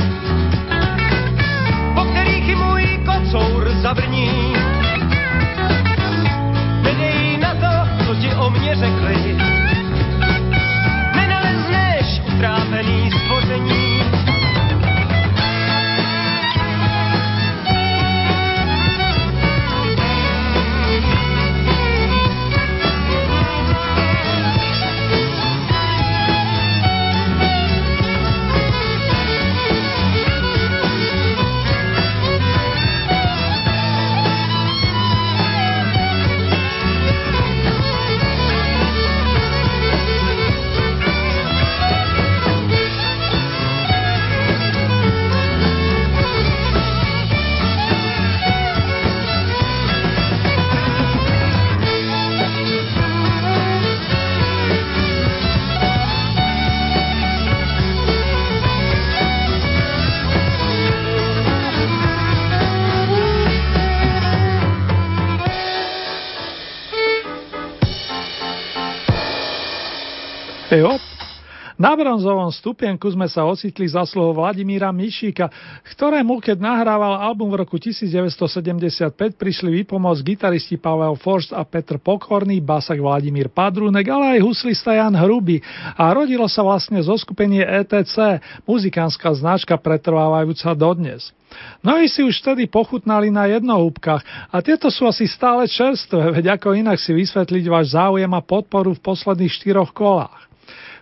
po 1.95 2.05
kterých 2.05 2.49
i 2.49 2.55
můj 2.55 3.01
kocour 3.07 3.70
zavrní. 3.83 4.41
ztracených 12.83 13.14
stvoření 13.14 13.82
Jo. 70.73 70.97
Na 71.77 71.93
bronzovom 71.97 72.53
stupienku 72.53 73.09
sme 73.12 73.29
sa 73.29 73.49
ocitli 73.49 73.89
za 73.89 74.05
slovo 74.05 74.41
Vladimíra 74.41 74.93
Mišíka, 74.93 75.49
ktorému, 75.93 76.41
keď 76.41 76.61
nahrával 76.61 77.20
album 77.20 77.53
v 77.53 77.64
roku 77.64 77.81
1975, 77.81 79.12
prišli 79.37 79.83
výpomoc 79.83 80.20
gitaristi 80.20 80.77
Pavel 80.77 81.16
Forst 81.16 81.53
a 81.53 81.64
Petr 81.64 81.97
Pokorný, 81.97 82.61
basak 82.61 83.01
Vladimír 83.01 83.49
Padrúnek, 83.53 84.05
ale 84.09 84.39
aj 84.39 84.47
huslista 84.47 84.97
Jan 84.97 85.16
Hruby. 85.16 85.64
A 85.97 86.12
rodilo 86.12 86.45
sa 86.49 86.61
vlastne 86.64 87.01
zo 87.01 87.16
skupenie 87.16 87.64
ETC, 87.64 88.41
muzikánska 88.68 89.33
značka 89.33 89.77
pretrvávajúca 89.77 90.77
dodnes. 90.77 91.33
Mnohí 91.85 92.09
si 92.09 92.25
už 92.25 92.41
vtedy 92.41 92.64
pochutnali 92.68 93.29
na 93.29 93.45
jednohúbkach 93.49 94.25
a 94.49 94.57
tieto 94.64 94.89
sú 94.89 95.05
asi 95.05 95.29
stále 95.29 95.68
čerstvé, 95.68 96.33
veď 96.41 96.57
ako 96.57 96.79
inak 96.79 96.97
si 96.97 97.12
vysvetliť 97.12 97.64
váš 97.68 97.93
záujem 97.93 98.31
a 98.33 98.41
podporu 98.41 98.97
v 98.97 99.05
posledných 99.05 99.53
štyroch 99.53 99.93
kolách. 99.93 100.51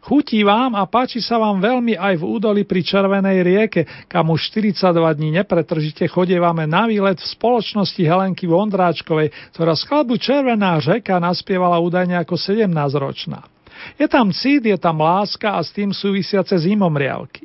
Chutí 0.00 0.40
vám 0.40 0.72
a 0.72 0.88
páči 0.88 1.20
sa 1.20 1.36
vám 1.36 1.60
veľmi 1.60 1.92
aj 1.94 2.14
v 2.16 2.24
údoli 2.24 2.62
pri 2.64 2.80
Červenej 2.80 3.44
rieke, 3.44 3.82
kam 4.08 4.32
už 4.32 4.48
42 4.48 4.96
dní 4.96 5.30
nepretržite 5.36 6.08
chodievame 6.08 6.64
na 6.64 6.88
výlet 6.88 7.20
v 7.20 7.30
spoločnosti 7.36 8.00
Helenky 8.00 8.48
Vondráčkovej, 8.48 9.28
ktorá 9.52 9.76
skladbu 9.76 10.16
Červená 10.16 10.80
řeka 10.80 11.20
naspievala 11.20 11.76
údajne 11.84 12.16
ako 12.16 12.40
17-ročná. 12.40 13.44
Je 13.96 14.08
tam 14.08 14.32
cít, 14.32 14.64
je 14.64 14.76
tam 14.80 15.00
láska 15.00 15.56
a 15.56 15.60
s 15.60 15.72
tým 15.72 15.92
súvisiace 15.92 16.56
zimomriavky. 16.56 17.44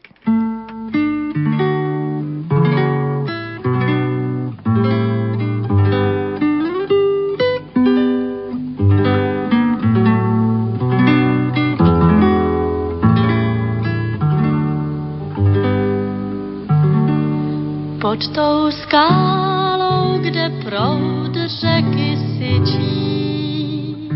Pod 18.05 18.21
tou 18.37 18.69
skálou, 18.71 20.21
kde 20.21 20.49
proud 20.63 21.33
řeky 21.33 22.17
syčí. 22.37 24.09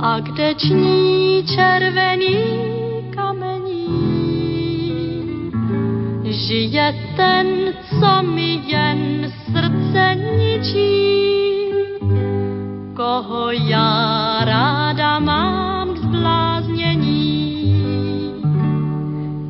A 0.00 0.20
kde 0.20 0.54
ční 0.54 1.44
červený 1.54 2.38
kamení, 3.10 3.90
žije 6.22 6.94
ten, 7.16 7.46
co 8.00 8.22
mi 8.22 8.62
jen 8.66 9.32
srdce 9.50 10.14
ničí, 10.14 11.70
koho 12.96 13.50
já 13.50 14.38
ráda 14.44 15.18
mám 15.18 15.94
k 15.94 15.98
zbláznění. 15.98 17.74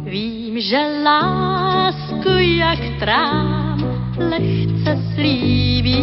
Ví 0.04 0.62
že 0.62 1.02
lásku 1.04 1.33
jak 2.74 2.98
trám 2.98 3.78
lehce 4.18 4.98
slíbí. 5.14 5.94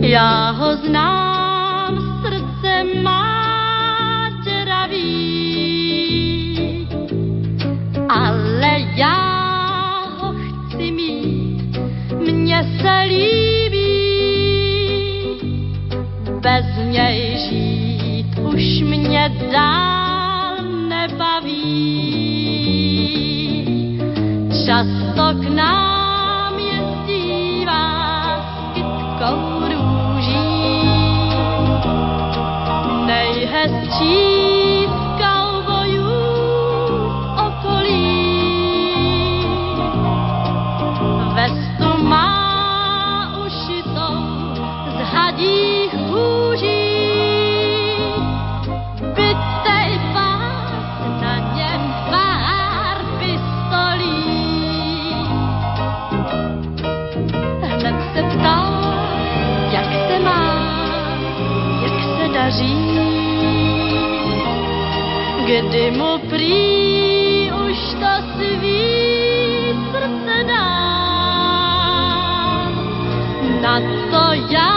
Já 0.00 0.50
ho 0.50 0.76
znám, 0.76 2.22
srdce 2.24 2.84
má 3.02 4.30
děravý, 4.44 5.08
ale 8.08 8.80
já 8.96 10.04
ho 10.20 10.32
chci 10.32 10.90
mít, 10.90 11.78
mně 12.32 12.78
se 12.80 13.00
líbí, 13.08 13.96
bez 16.40 16.66
něj 16.84 17.36
žít 17.48 18.38
už 18.38 18.80
mě 18.80 19.32
dál 19.52 19.85
Kdy 65.46 65.94
mu 65.94 66.18
prý 66.26 67.46
už 67.54 67.78
to 68.02 68.12
svý 68.34 68.82
srdce 69.94 70.36
dám. 70.42 70.66
Na 73.62 73.78
to 74.10 74.24
já 74.50 74.74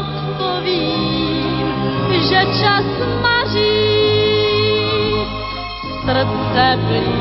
odpovím, 0.00 1.68
že 2.28 2.40
čas 2.64 2.88
maří. 3.20 4.08
Srdce 6.00 6.64
blíž 6.88 7.17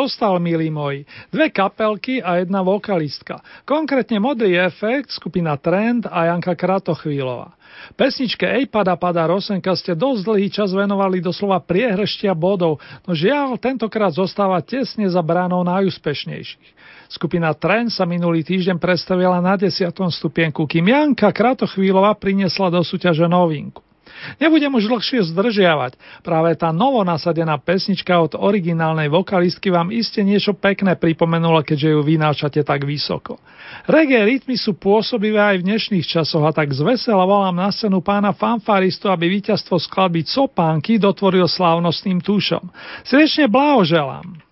zostal, 0.00 0.40
milí 0.40 0.72
moji? 0.72 1.04
Dve 1.28 1.52
kapelky 1.52 2.24
a 2.24 2.40
jedna 2.40 2.64
vokalistka. 2.64 3.44
Konkrétne 3.68 4.16
Modrý 4.16 4.56
efekt, 4.56 5.12
skupina 5.12 5.60
Trend 5.60 6.08
a 6.08 6.32
Janka 6.32 6.56
Kratochvílová. 6.56 7.52
Pesničke 7.96 8.48
Ej 8.48 8.68
pada 8.72 8.96
pada 8.96 9.28
Rosenka 9.28 9.76
ste 9.76 9.92
dosť 9.92 10.20
dlhý 10.24 10.48
čas 10.48 10.72
venovali 10.72 11.20
doslova 11.20 11.60
priehrštia 11.60 12.32
bodov, 12.32 12.80
no 13.04 13.12
žiaľ 13.12 13.60
tentokrát 13.60 14.12
zostáva 14.12 14.60
tesne 14.64 15.06
za 15.08 15.20
bránou 15.20 15.60
najúspešnejších. 15.64 16.80
Skupina 17.10 17.50
Trend 17.52 17.90
sa 17.90 18.06
minulý 18.06 18.46
týždeň 18.46 18.78
predstavila 18.78 19.42
na 19.42 19.58
10. 19.58 19.90
stupienku, 19.92 20.62
kým 20.64 20.88
Janka 20.88 21.34
Kratochvílová 21.34 22.14
priniesla 22.16 22.70
do 22.70 22.80
súťaže 22.86 23.26
novinku. 23.26 23.89
Nebudem 24.36 24.72
už 24.74 24.90
dlhšie 24.90 25.26
zdržiavať. 25.32 25.96
Práve 26.20 26.52
tá 26.56 26.70
novo 26.70 27.00
nasadená 27.06 27.56
pesnička 27.56 28.16
od 28.20 28.36
originálnej 28.36 29.08
vokalistky 29.08 29.72
vám 29.72 29.88
iste 29.94 30.20
niečo 30.20 30.52
pekné 30.52 30.96
pripomenula, 30.96 31.64
keďže 31.64 31.88
ju 31.94 32.00
vynášate 32.04 32.60
tak 32.64 32.84
vysoko. 32.84 33.40
Reggae 33.86 34.26
rytmy 34.26 34.58
sú 34.58 34.76
pôsobivé 34.76 35.38
aj 35.38 35.56
v 35.62 35.66
dnešných 35.72 36.06
časoch 36.06 36.42
a 36.44 36.52
tak 36.52 36.74
zvesela 36.74 37.22
volám 37.24 37.54
na 37.54 37.70
scénu 37.70 38.02
pána 38.02 38.34
fanfaristu, 38.34 39.08
aby 39.08 39.30
víťazstvo 39.40 39.78
skladby 39.78 40.26
Copánky 40.26 40.98
dotvoril 40.98 41.46
slávnostným 41.48 42.20
tušom. 42.20 42.66
Srdečne 43.06 43.48
blahoželám. 43.48 44.49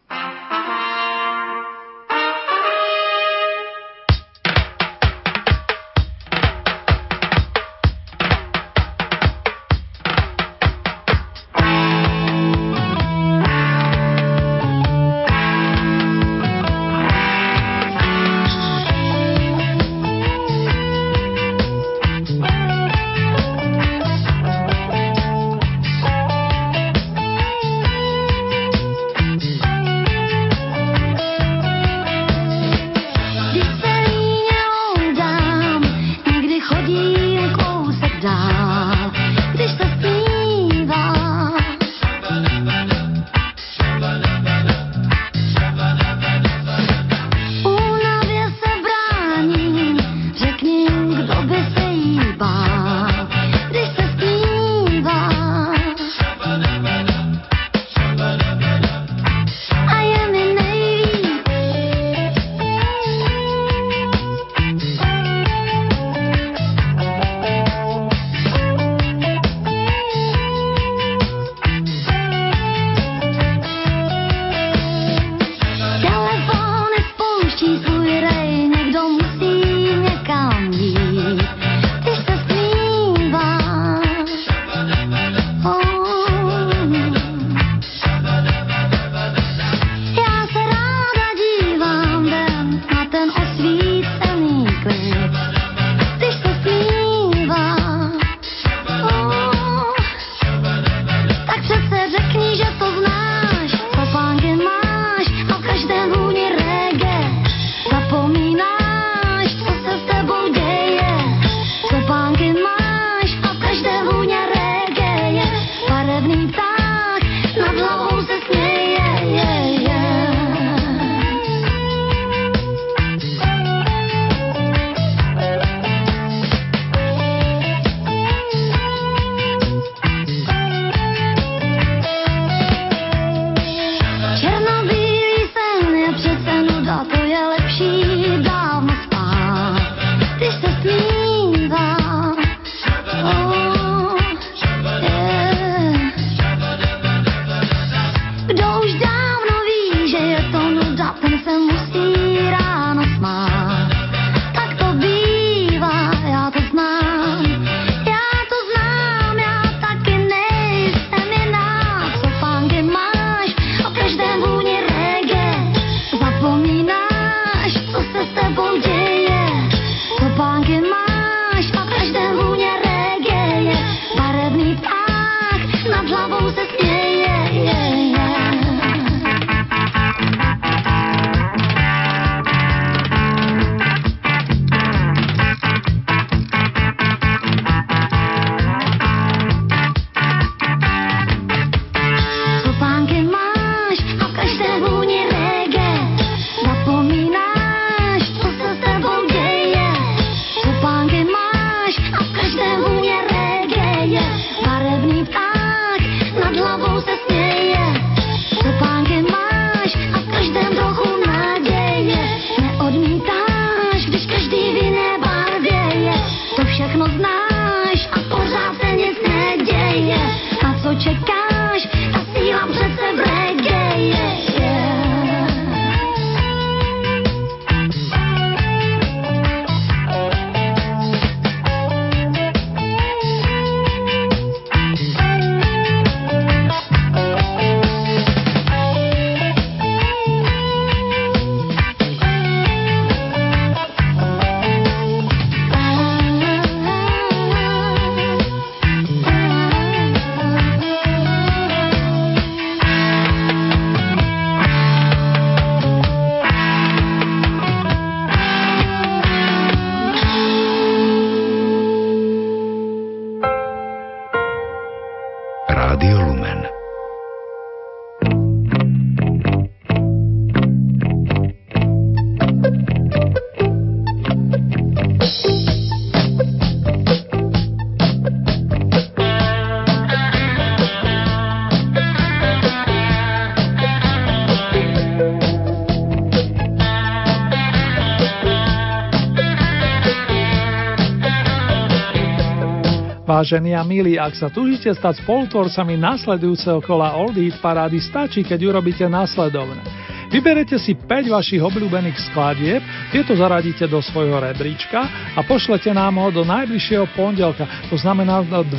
Vážení 293.39 293.71
a 293.71 293.87
milí, 293.87 294.19
ak 294.19 294.35
sa 294.35 294.51
túžite 294.51 294.91
stať 294.91 295.23
spolutvorcami 295.23 295.95
nasledujúceho 295.95 296.83
kola 296.83 297.15
Old 297.15 297.39
Hit 297.39 297.63
parády, 297.63 298.03
stačí, 298.03 298.43
keď 298.43 298.67
urobíte 298.67 299.07
následovné. 299.07 299.79
Vyberete 300.27 300.75
si 300.75 300.99
5 300.99 301.31
vašich 301.31 301.63
obľúbených 301.63 302.19
skladieb, 302.19 302.83
tieto 303.15 303.39
zaradíte 303.39 303.87
do 303.87 304.03
svojho 304.03 304.43
rebríčka 304.43 305.07
a 305.39 305.41
pošlete 305.47 305.95
nám 305.95 306.19
ho 306.19 306.35
do 306.35 306.43
najbližšieho 306.43 307.15
pondelka, 307.15 307.63
to 307.87 307.95
znamená 307.95 308.43
20. 308.43 308.75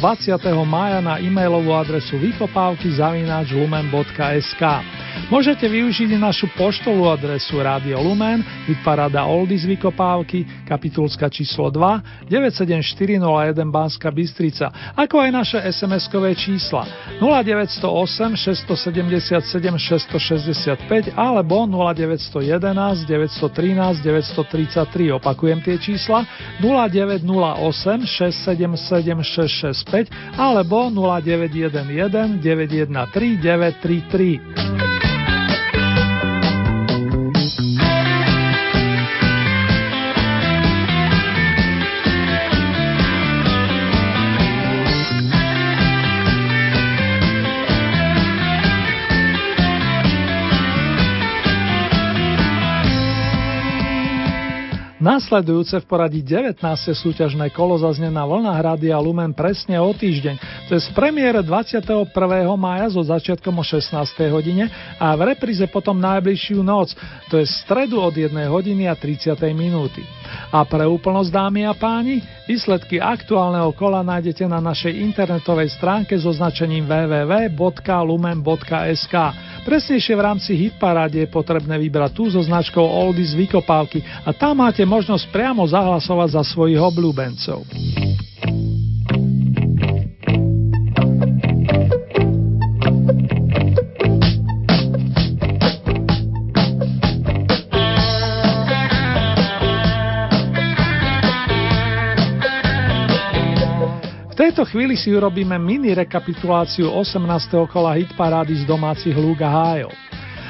mája 0.68 1.00
na 1.00 1.24
e-mailovú 1.24 1.72
adresu 1.72 2.20
vykopávky.lumen.sk. 2.20 4.64
Môžete 5.28 5.68
využiť 5.68 6.16
našu 6.16 6.48
poštovú 6.56 7.12
adresu 7.12 7.60
Radio 7.60 8.00
Lumen, 8.00 8.40
Hitparada 8.64 9.28
Oldies 9.28 9.68
Vykopávky, 9.68 10.64
kapitulska 10.64 11.28
číslo 11.28 11.68
2, 11.68 12.32
97401 12.32 13.68
Banska 13.68 14.08
Bystrica, 14.16 14.72
ako 14.96 15.20
aj 15.20 15.30
naše 15.36 15.60
SMS-kové 15.60 16.32
čísla 16.40 16.88
0908 17.20 18.40
677 18.40 19.76
665 20.88 21.12
alebo 21.20 21.68
0911 21.68 23.04
913 23.04 24.00
933. 24.00 25.20
Opakujem 25.20 25.60
tie 25.60 25.76
čísla 25.76 26.24
0908 26.64 28.08
677 28.08 28.88
665 29.84 30.40
alebo 30.40 30.88
0911 30.88 32.40
913 32.40 32.80
933. 33.44 35.09
Nasledujúce 55.10 55.82
v 55.82 55.90
poradí 55.90 56.22
19. 56.22 56.62
súťažné 56.94 57.50
kolo 57.50 57.82
zazne 57.82 58.14
na 58.14 58.30
vlnách 58.30 58.62
Rádia 58.62 58.94
Lumen 59.02 59.34
presne 59.34 59.82
o 59.82 59.90
týždeň. 59.90 60.38
To 60.70 60.78
je 60.78 60.86
z 60.86 60.90
premiére 60.94 61.42
21. 61.42 62.14
mája 62.54 62.94
so 62.94 63.02
začiatkom 63.02 63.58
o 63.58 63.66
16. 63.66 63.90
hodine 64.30 64.70
a 65.02 65.18
v 65.18 65.34
repríze 65.34 65.66
potom 65.66 65.98
najbližšiu 65.98 66.62
noc, 66.62 66.94
to 67.34 67.42
je 67.42 67.50
stredu 67.50 67.98
od 67.98 68.14
1 68.14 68.30
hodiny 68.54 68.86
a 68.86 68.94
30. 68.94 69.34
minúty. 69.50 70.06
A 70.54 70.62
pre 70.62 70.86
úplnosť 70.86 71.34
dámy 71.34 71.66
a 71.66 71.74
páni, 71.74 72.22
výsledky 72.46 73.02
aktuálneho 73.02 73.74
kola 73.74 74.06
nájdete 74.06 74.46
na 74.46 74.62
našej 74.62 74.94
internetovej 74.94 75.74
stránke 75.74 76.14
so 76.22 76.30
značením 76.30 76.86
www.lumen.sk. 76.86 77.58
Presnejšie 79.66 80.14
v 80.16 80.22
rámci 80.22 80.54
hitparáde 80.54 81.26
je 81.26 81.30
potrebné 81.34 81.82
vybrať 81.82 82.14
tú 82.14 82.30
so 82.30 82.42
značkou 82.46 82.82
Oldies 82.82 83.34
Vykopávky 83.34 84.06
a 84.22 84.30
tam 84.34 84.62
máte 84.62 84.86
možnosť 84.86 84.99
priamo 85.32 85.64
zahlasovať 85.64 86.30
za 86.36 86.44
svojich 86.44 86.80
obľúbencov. 86.80 87.64
tejto 104.60 104.76
chvíli 104.76 105.00
si 105.00 105.16
urobíme 105.16 105.56
mini 105.56 105.96
rekapituláciu 105.96 106.92
18. 106.92 107.24
kola 107.72 107.96
hitparády 107.96 108.60
z 108.60 108.68
domácich 108.68 109.16
lúk 109.16 109.40
a 109.40 109.48
hájov. 109.48 109.96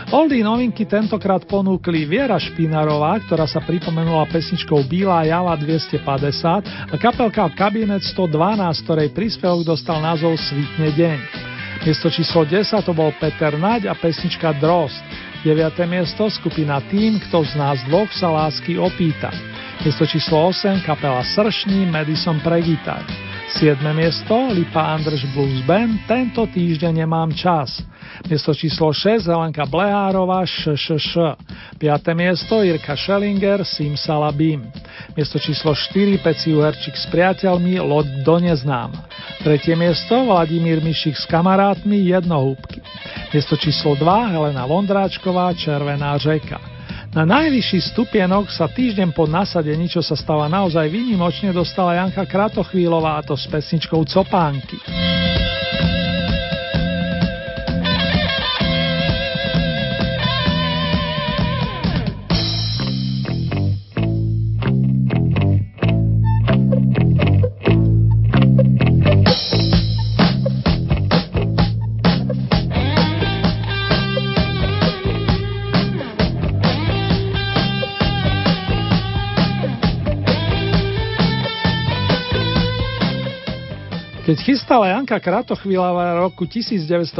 Oldy 0.09 0.41
novinky 0.41 0.89
tentokrát 0.89 1.45
ponúkli 1.45 2.01
Viera 2.09 2.41
Špinarová, 2.41 3.21
ktorá 3.29 3.45
sa 3.45 3.61
pripomenula 3.61 4.25
pesničkou 4.33 4.81
Bílá 4.89 5.21
java 5.29 5.53
250 5.53 6.89
a 6.89 6.95
kapelka 6.97 7.45
Kabinet 7.53 8.01
112, 8.01 8.89
ktorej 8.89 9.13
príspevok 9.13 9.61
dostal 9.61 10.01
názov 10.01 10.33
Svitne 10.41 10.89
deň. 10.97 11.17
Miesto 11.85 12.09
číslo 12.09 12.41
10 12.41 12.81
to 12.81 12.89
bol 12.89 13.13
Peter 13.21 13.53
Naď 13.53 13.85
a 13.85 13.93
pesnička 13.93 14.57
Drost. 14.57 14.97
9. 15.45 15.77
miesto 15.85 16.25
skupina 16.25 16.81
Tým, 16.89 17.21
kto 17.29 17.45
z 17.45 17.53
nás 17.53 17.77
dvoch 17.85 18.09
sa 18.09 18.33
lásky 18.33 18.81
opýta. 18.81 19.29
Miesto 19.85 20.09
číslo 20.09 20.49
8 20.49 20.89
kapela 20.89 21.21
Sršní 21.21 21.85
Madison 21.85 22.41
pre 22.41 22.65
gitar. 22.65 23.05
7. 23.61 23.77
miesto 23.93 24.33
Lipa 24.57 24.89
Andrž 24.89 25.29
Blues 25.37 25.61
Band 25.69 26.01
Tento 26.09 26.49
týždeň 26.49 27.05
nemám 27.05 27.29
čas. 27.37 27.77
Miesto 28.29 28.53
číslo 28.53 28.93
6 28.93 29.25
Helenka 29.25 29.65
Blehárova 29.65 30.43
ŠŠŠ. 30.45 31.39
5. 31.79 32.13
miesto 32.13 32.61
Irka 32.61 32.93
Schellinger 32.99 33.63
Simsalabim. 33.63 34.67
Miesto 35.15 35.39
číslo 35.39 35.71
4 35.71 36.19
Peci 36.19 36.51
Uherčík 36.51 36.93
s 36.93 37.07
priateľmi 37.07 37.79
Loď 37.79 38.07
do 38.27 38.35
neznáma. 38.37 39.07
3. 39.41 39.79
miesto 39.79 40.27
Vladimír 40.27 40.83
Mišik 40.83 41.15
s 41.15 41.23
kamarátmi 41.29 42.11
Jednohúbky. 42.11 42.83
Miesto 43.31 43.55
číslo 43.55 43.95
2 43.95 44.35
Helena 44.35 44.67
Vondráčková 44.67 45.55
Červená 45.55 46.17
řeka. 46.19 46.79
Na 47.09 47.25
najvyšší 47.25 47.89
stupienok 47.89 48.53
sa 48.53 48.69
týždeň 48.69 49.17
po 49.17 49.25
nasadení, 49.25 49.89
čo 49.89 50.05
sa 50.05 50.13
stáva 50.13 50.45
naozaj 50.45 50.93
výnimočne, 50.93 51.49
dostala 51.49 51.97
Janka 51.97 52.21
Kratochvílová 52.29 53.17
a 53.17 53.25
to 53.25 53.33
s 53.33 53.49
pesničkou 53.49 54.05
Copánky. 54.05 54.77
Keď 84.39 84.55
chystala 84.55 84.95
Janka 84.95 85.19
Kratochvíľava 85.19 86.23
roku 86.23 86.47
1980 86.47 87.19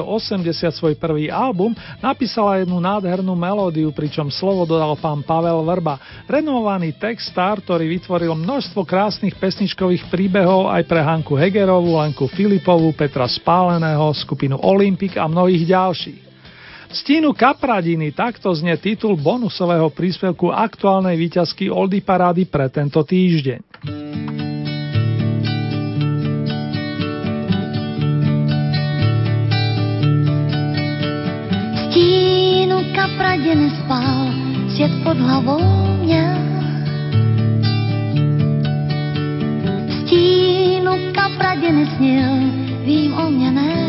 svoj 0.71 0.95
prvý 0.95 1.27
album, 1.27 1.75
napísala 1.99 2.63
jednu 2.63 2.79
nádhernú 2.79 3.35
melódiu, 3.35 3.91
pričom 3.91 4.31
slovo 4.31 4.63
dodal 4.63 4.95
pán 4.95 5.19
Pavel 5.27 5.59
Vrba. 5.67 5.99
Renovovaný 6.31 6.95
textár, 6.95 7.59
ktorý 7.59 7.91
vytvoril 7.91 8.39
množstvo 8.39 8.87
krásnych 8.87 9.35
pesničkových 9.35 10.07
príbehov 10.07 10.71
aj 10.71 10.87
pre 10.87 11.03
Hanku 11.03 11.35
Hegerovú, 11.35 11.99
Lenku 11.99 12.31
Filipovú, 12.31 12.95
Petra 12.95 13.27
Spáleného, 13.27 14.15
skupinu 14.15 14.55
Olympik 14.55 15.19
a 15.19 15.27
mnohých 15.27 15.75
ďalších. 15.75 16.21
Stínu 17.03 17.35
Kapradiny 17.35 18.15
takto 18.15 18.47
znie 18.55 18.79
titul 18.79 19.19
bonusového 19.19 19.91
príspevku 19.91 20.55
aktuálnej 20.55 21.19
výťazky 21.19 21.67
Oldy 21.67 21.99
Parády 21.99 22.47
pre 22.47 22.71
tento 22.71 23.03
týždeň. 23.03 23.59
Kapradě 33.19 33.55
nespal, 33.55 34.33
svět 34.69 34.91
pod 35.03 35.17
hlavou 35.17 35.61
měl. 36.03 36.35
Stínu 39.89 40.91
kapradě 41.13 41.71
nesnil, 41.71 42.29
vím 42.85 43.13
o 43.13 43.29
mě 43.29 43.51
nežel. 43.51 43.88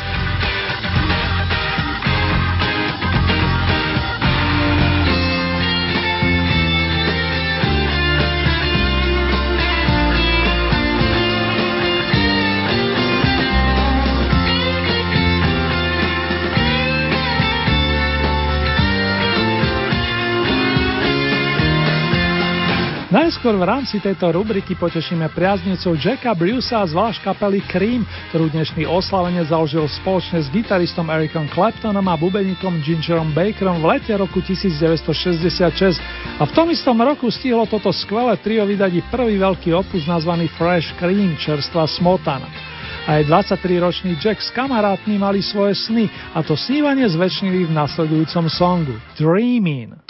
Najskôr 23.41 23.57
v 23.57 23.73
rámci 23.73 23.97
tejto 23.97 24.37
rubriky 24.37 24.77
potešíme 24.77 25.25
priaznicov 25.33 25.97
Jacka 25.97 26.29
Brucea 26.37 26.85
zvlášť 26.85 27.25
kapely 27.25 27.65
Cream, 27.65 28.05
ktorú 28.29 28.53
dnešný 28.53 28.85
oslavenie 28.85 29.41
založil 29.41 29.81
spoločne 29.89 30.45
s 30.45 30.53
gitaristom 30.53 31.09
Ericom 31.09 31.49
Claptonom 31.49 32.05
a 32.05 32.13
bubenikom 32.21 32.77
Gingerom 32.85 33.33
Bakerom 33.33 33.81
v 33.81 33.97
lete 33.97 34.13
roku 34.13 34.45
1966 34.45 35.97
a 36.37 36.43
v 36.45 36.51
tom 36.53 36.69
istom 36.69 36.93
roku 37.01 37.33
stihlo 37.33 37.65
toto 37.65 37.89
skvelé 37.89 38.37
trio 38.37 38.61
vydať 38.61 39.09
prvý 39.09 39.41
veľký 39.41 39.73
opus 39.73 40.05
nazvaný 40.05 40.45
Fresh 40.53 40.93
Cream, 41.01 41.33
čerstva 41.33 41.89
smotana. 41.89 42.45
Aj 43.09 43.25
23-ročný 43.25 44.21
Jack 44.21 44.37
s 44.37 44.53
kamarátmi 44.53 45.17
mali 45.17 45.41
svoje 45.41 45.73
sny 45.89 46.05
a 46.37 46.45
to 46.45 46.53
snívanie 46.53 47.09
zväčšnili 47.09 47.65
v 47.65 47.73
nasledujúcom 47.73 48.45
songu 48.53 48.93
Dreaming. 49.17 50.00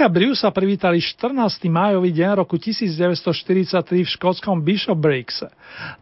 Jacka 0.00 0.16
Brucea 0.16 0.48
privítali 0.48 0.96
14. 0.96 1.68
májový 1.68 2.08
deň 2.16 2.40
roku 2.40 2.56
1943 2.56 4.00
v 4.00 4.08
škótskom 4.08 4.64
Bishopbriggs. 4.64 5.44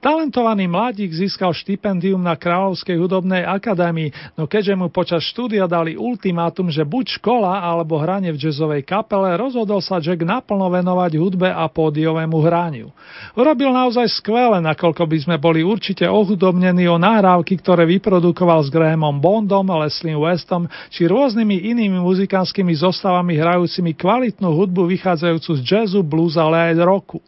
Talentovaný 0.00 0.64
mladík 0.66 1.12
získal 1.12 1.52
štipendium 1.52 2.18
na 2.18 2.34
Kráľovskej 2.34 2.96
hudobnej 2.96 3.44
akadémii, 3.44 4.34
no 4.40 4.48
keďže 4.48 4.74
mu 4.74 4.88
počas 4.88 5.22
štúdia 5.28 5.68
dali 5.68 5.94
ultimátum, 5.94 6.72
že 6.72 6.88
buď 6.88 7.20
škola 7.20 7.60
alebo 7.60 8.00
hranie 8.00 8.32
v 8.32 8.40
jazzovej 8.40 8.82
kapele, 8.88 9.36
rozhodol 9.36 9.84
sa 9.84 10.00
Jack 10.00 10.24
naplno 10.24 10.72
venovať 10.72 11.12
hudbe 11.20 11.52
a 11.52 11.68
pódiovému 11.68 12.38
hraniu. 12.40 12.88
Urobil 13.36 13.70
naozaj 13.70 14.08
skvelé, 14.16 14.64
nakoľko 14.64 15.04
by 15.04 15.18
sme 15.28 15.36
boli 15.36 15.60
určite 15.60 16.08
ohudobnení 16.08 16.88
o 16.88 16.96
nahrávky, 16.96 17.60
ktoré 17.60 17.84
vyprodukoval 17.84 18.64
s 18.64 18.72
Grahamom 18.72 19.20
Bondom, 19.20 19.68
Leslie 19.84 20.16
Westom 20.16 20.66
či 20.88 21.04
rôznymi 21.04 21.68
inými 21.76 22.00
muzikánskymi 22.00 22.72
zostavami 22.72 23.36
hrajú 23.36 23.58
hrájúcimi 23.58 23.92
kvalitnú 23.98 24.54
hudbu 24.54 24.86
vychádzajúcu 24.86 25.50
z 25.58 25.60
jazzu, 25.66 26.00
blues, 26.06 26.38
ale 26.38 26.70
aj 26.70 26.86
roku. 26.86 27.18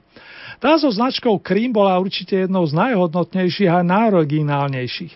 Tá 0.61 0.77
so 0.77 0.93
značkou 0.93 1.41
Cream 1.41 1.73
bola 1.73 1.97
určite 1.97 2.37
jednou 2.37 2.69
z 2.69 2.77
najhodnotnejších 2.77 3.73
a 3.73 3.81
najoriginálnejších. 3.81 5.13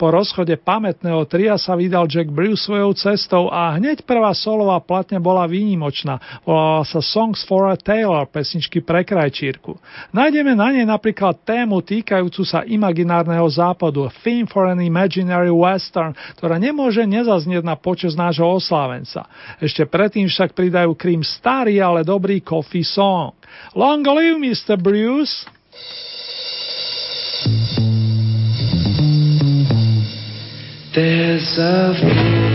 Po 0.00 0.08
rozchode 0.08 0.56
pamätného 0.56 1.20
tria 1.28 1.60
sa 1.60 1.76
vydal 1.76 2.08
Jack 2.08 2.32
Bruce 2.32 2.64
svojou 2.64 2.96
cestou 2.96 3.52
a 3.52 3.76
hneď 3.76 4.08
prvá 4.08 4.32
solová 4.32 4.80
platne 4.80 5.20
bola 5.20 5.44
výnimočná. 5.44 6.40
Volala 6.48 6.80
sa 6.88 7.04
Songs 7.04 7.44
for 7.44 7.68
a 7.68 7.76
Taylor, 7.76 8.24
pesničky 8.24 8.80
pre 8.80 9.04
krajčírku. 9.04 9.76
Nájdeme 10.16 10.56
na 10.56 10.72
nej 10.72 10.88
napríklad 10.88 11.44
tému 11.44 11.84
týkajúcu 11.84 12.48
sa 12.48 12.64
imaginárneho 12.64 13.44
západu, 13.52 14.08
Theme 14.24 14.48
for 14.48 14.64
an 14.64 14.80
Imaginary 14.80 15.52
Western, 15.52 16.16
ktorá 16.40 16.56
nemôže 16.56 17.04
nezaznieť 17.04 17.60
na 17.60 17.76
počas 17.76 18.16
nášho 18.16 18.48
oslávenca. 18.48 19.28
Ešte 19.60 19.84
predtým 19.84 20.24
však 20.24 20.56
pridajú 20.56 20.96
Cream 20.96 21.20
starý, 21.20 21.84
ale 21.84 22.00
dobrý 22.00 22.40
coffee 22.40 22.80
song. 22.80 23.36
Long 23.76 24.04
live 24.04 24.40
Mr. 24.40 24.76
Bruce! 24.86 25.44
There's 30.94 31.58
a 31.58 32.45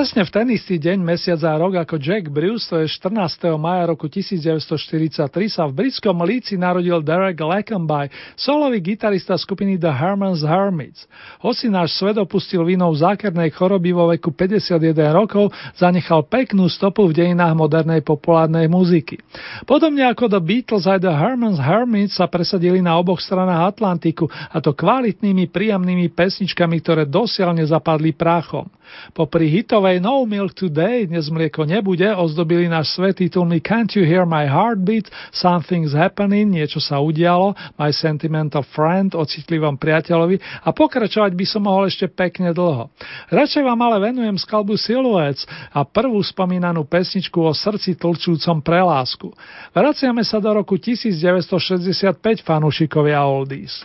Presne 0.00 0.24
v 0.24 0.32
ten 0.32 0.48
istý 0.48 0.80
deň, 0.80 0.96
mesiac 0.96 1.36
a 1.44 1.60
rok 1.60 1.76
ako 1.76 2.00
Jack 2.00 2.32
Bruce, 2.32 2.64
to 2.72 2.80
je 2.80 2.88
14. 2.88 3.36
maja 3.60 3.84
roku 3.84 4.08
1943, 4.08 5.28
sa 5.52 5.68
v 5.68 5.76
britskom 5.76 6.24
Líci 6.24 6.56
narodil 6.56 7.04
Derek 7.04 7.36
Lakenby, 7.36 8.08
solový 8.32 8.80
gitarista 8.80 9.36
skupiny 9.36 9.76
The 9.76 9.92
Herman's 9.92 10.40
Hermits. 10.40 11.04
Hoci 11.44 11.68
náš 11.68 12.00
svet 12.00 12.16
opustil 12.16 12.64
vinou 12.64 12.88
zákernej 12.96 13.52
choroby 13.52 13.92
vo 13.92 14.08
veku 14.08 14.32
51 14.32 14.80
rokov, 15.12 15.52
zanechal 15.76 16.24
peknú 16.24 16.64
stopu 16.72 17.04
v 17.04 17.20
dejinách 17.20 17.52
modernej 17.52 18.00
populárnej 18.00 18.72
muziky. 18.72 19.20
Podobne 19.68 20.08
ako 20.08 20.32
The 20.32 20.40
Beatles 20.40 20.88
aj 20.88 21.04
The 21.04 21.12
Herman's 21.12 21.60
Hermits 21.60 22.16
sa 22.16 22.24
presadili 22.24 22.80
na 22.80 22.96
oboch 22.96 23.20
stranách 23.20 23.76
Atlantiku, 23.76 24.32
a 24.32 24.64
to 24.64 24.72
kvalitnými, 24.72 25.52
príjemnými 25.52 26.08
pesničkami, 26.08 26.80
ktoré 26.80 27.04
dosiaľ 27.04 27.52
nezapadli 27.52 28.16
prachom. 28.16 28.64
Popri 29.12 29.50
hitovej 29.50 30.00
No 30.00 30.22
Milk 30.24 30.54
Today, 30.54 31.06
dnes 31.06 31.28
mlieko 31.30 31.66
nebude, 31.66 32.06
ozdobili 32.14 32.70
náš 32.70 32.94
svet 32.96 33.18
titulmi 33.20 33.58
Can't 33.58 33.92
You 33.94 34.06
Hear 34.06 34.24
My 34.26 34.46
Heartbeat, 34.46 35.10
Something's 35.34 35.92
Happening, 35.92 36.54
niečo 36.54 36.78
sa 36.78 37.02
udialo, 37.02 37.54
My 37.76 37.90
Sentimental 37.90 38.62
Friend 38.62 39.12
o 39.18 39.22
citlivom 39.26 39.76
priateľovi 39.76 40.66
a 40.66 40.70
pokračovať 40.70 41.32
by 41.34 41.46
som 41.46 41.66
mohol 41.66 41.90
ešte 41.90 42.08
pekne 42.10 42.54
dlho. 42.54 42.88
Radšej 43.34 43.62
vám 43.66 43.80
ale 43.82 44.12
venujem 44.12 44.36
skalbu 44.38 44.78
Silhouettes 44.78 45.44
a 45.74 45.82
prvú 45.82 46.22
spomínanú 46.22 46.86
pesničku 46.86 47.42
o 47.42 47.52
srdci 47.52 47.98
tlčúcom 47.98 48.62
pre 48.62 48.80
lásku. 48.82 49.30
Vraciame 49.74 50.22
sa 50.22 50.38
do 50.38 50.50
roku 50.54 50.78
1965 50.78 52.46
fanúšikovia 52.46 53.22
Oldies. 53.26 53.84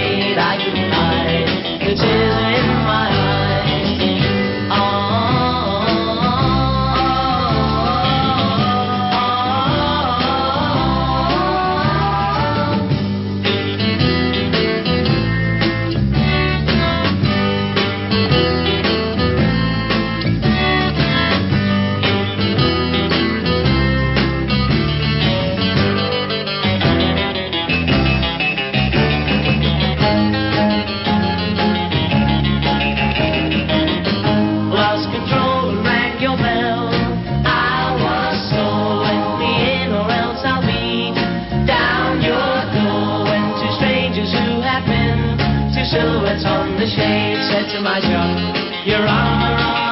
the 46.81 46.87
shade 46.87 47.37
said 47.43 47.69
to 47.69 47.79
my 47.79 48.01
job, 48.01 48.55
You're 48.87 49.05
on 49.05 49.39
the 49.39 49.63
wrong. 49.63 49.90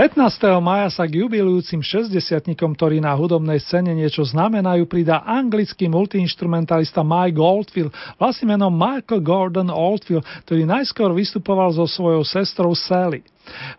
15. 0.00 0.64
maja 0.64 0.88
sa 0.88 1.04
k 1.04 1.20
jubilujúcim 1.20 1.84
60 1.84 2.56
ktorí 2.56 3.04
na 3.04 3.12
hudobnej 3.12 3.60
scéne 3.60 3.92
niečo 3.92 4.24
znamenajú, 4.24 4.88
pridá 4.88 5.20
anglický 5.28 5.92
multiinstrumentalista 5.92 7.04
Mike 7.04 7.36
Oldfield, 7.36 7.92
vlastným 8.16 8.56
menom 8.56 8.72
Michael 8.72 9.20
Gordon 9.20 9.68
Oldfield, 9.68 10.24
ktorý 10.48 10.64
najskôr 10.64 11.12
vystupoval 11.12 11.76
so 11.76 11.84
svojou 11.84 12.24
sestrou 12.24 12.72
Sally. 12.72 13.20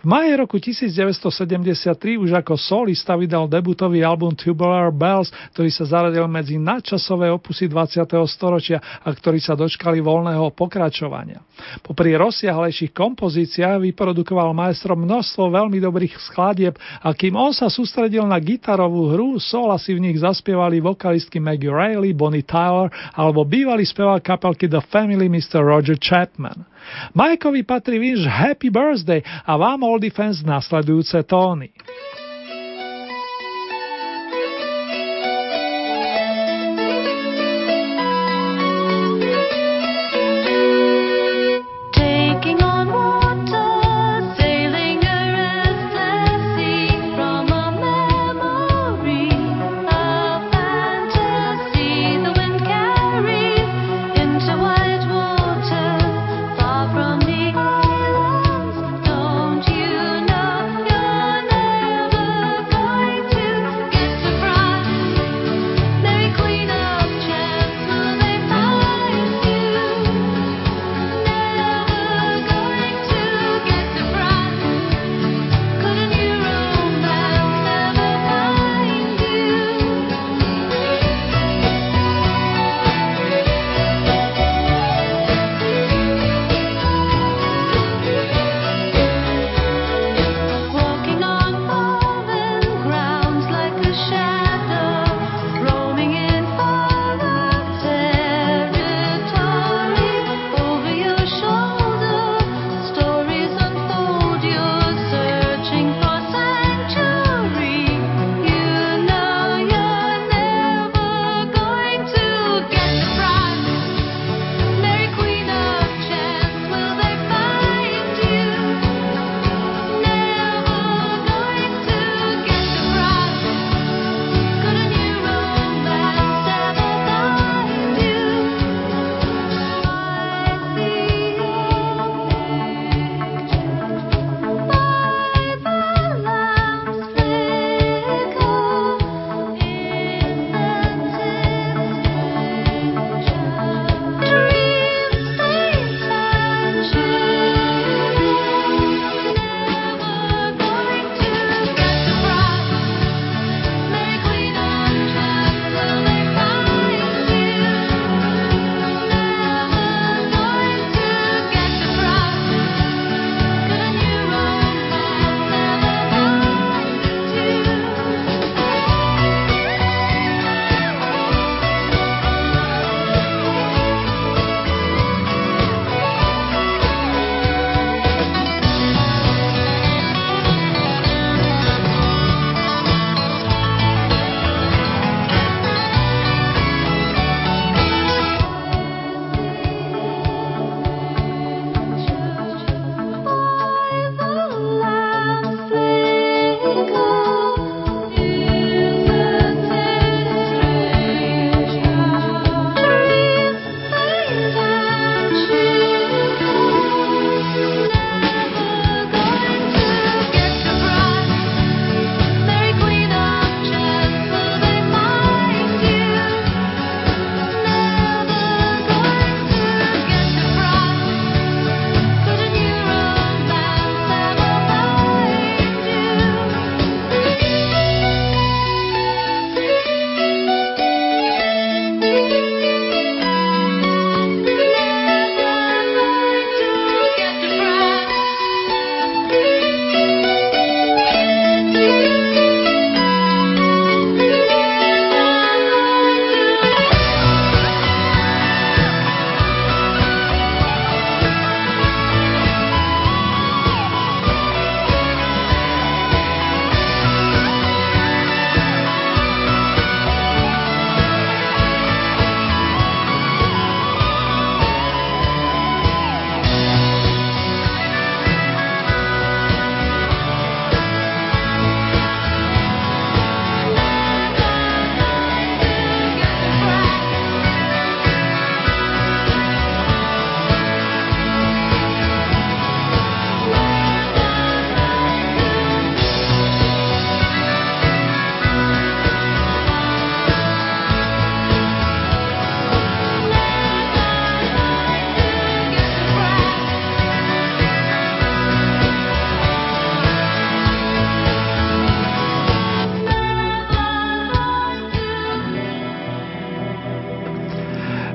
V 0.01 0.05
maji 0.05 0.33
roku 0.35 0.57
1973 0.57 2.17
už 2.17 2.31
ako 2.41 2.57
solista 2.57 3.13
vydal 3.13 3.45
debutový 3.45 4.01
album 4.01 4.33
Tubular 4.33 4.89
Bells, 4.89 5.29
ktorý 5.55 5.69
sa 5.69 5.85
zaradil 5.87 6.25
medzi 6.25 6.57
nadčasové 6.57 7.29
opusy 7.29 7.69
20. 7.69 8.07
storočia 8.27 8.81
a 8.81 9.09
ktorý 9.13 9.39
sa 9.39 9.53
dočkali 9.53 10.01
voľného 10.01 10.51
pokračovania. 10.57 11.41
Popri 11.85 12.17
rozsiahlejších 12.17 12.91
kompozíciách 12.91 13.81
vyprodukoval 13.91 14.51
maestro 14.57 14.97
množstvo 14.97 15.53
veľmi 15.53 15.77
dobrých 15.77 16.17
skladieb 16.31 16.75
a 17.01 17.13
kým 17.13 17.37
on 17.37 17.53
sa 17.53 17.69
sústredil 17.69 18.25
na 18.25 18.41
gitarovú 18.41 19.13
hru, 19.13 19.29
sola 19.37 19.77
si 19.77 19.93
v 19.93 20.03
nich 20.09 20.17
zaspievali 20.17 20.81
vokalistky 20.81 21.37
Maggie 21.37 21.69
Reilly, 21.69 22.11
Bonnie 22.17 22.45
Tyler 22.45 22.89
alebo 23.13 23.45
bývalý 23.45 23.85
spevák 23.85 24.21
kapelky 24.23 24.65
The 24.65 24.81
Family 24.81 25.29
Mr. 25.29 25.61
Roger 25.61 25.95
Chapman. 25.99 26.70
Majkovi 27.13 27.63
patrí 27.63 27.99
vinš 27.99 28.25
Happy 28.25 28.69
Birthday 28.69 29.21
a 29.23 29.53
vám 29.57 29.83
All 29.83 30.01
fans 30.13 30.41
nasledujúce 30.45 31.23
tóny. 31.23 31.71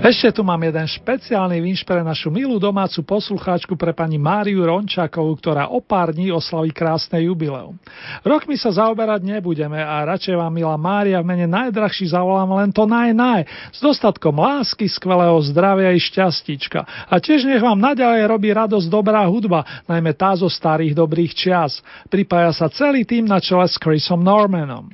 Ešte 0.07 0.39
tu 0.39 0.47
mám 0.47 0.63
jeden 0.63 0.87
špeciálny 0.87 1.59
vinš 1.59 1.83
pre 1.83 1.99
našu 1.99 2.31
milú 2.31 2.63
domácu 2.63 3.03
poslucháčku 3.03 3.75
pre 3.75 3.91
pani 3.91 4.23
Máriu 4.23 4.63
Rončákovú, 4.63 5.35
ktorá 5.35 5.67
o 5.67 5.83
pár 5.83 6.15
dní 6.15 6.31
oslaví 6.31 6.71
krásne 6.71 7.27
jubileum. 7.27 7.75
Rokmi 8.23 8.55
sa 8.55 8.71
zaoberať 8.71 9.27
nebudeme 9.27 9.83
a 9.83 10.07
radšej 10.07 10.39
vám, 10.39 10.55
milá 10.55 10.79
Mária, 10.79 11.19
v 11.19 11.27
mene 11.27 11.51
najdrahší 11.51 12.15
zavolám 12.15 12.55
len 12.55 12.71
to 12.71 12.87
naj 12.87 13.11
s 13.75 13.83
dostatkom 13.83 14.39
lásky, 14.39 14.87
skvelého 14.87 15.43
zdravia 15.43 15.91
i 15.91 15.99
šťastíčka. 15.99 17.11
A 17.11 17.19
tiež 17.19 17.43
nech 17.43 17.59
vám 17.59 17.83
naďalej 17.83 18.31
robí 18.31 18.55
radosť 18.55 18.87
dobrá 18.87 19.27
hudba, 19.27 19.67
najmä 19.91 20.15
tá 20.15 20.39
zo 20.39 20.47
starých 20.47 20.95
dobrých 20.95 21.35
čias. 21.35 21.83
Pripája 22.07 22.55
sa 22.55 22.71
celý 22.71 23.03
tým 23.03 23.27
na 23.27 23.43
čele 23.43 23.67
s 23.67 23.75
Chrisom 23.75 24.23
Normanom. 24.23 24.87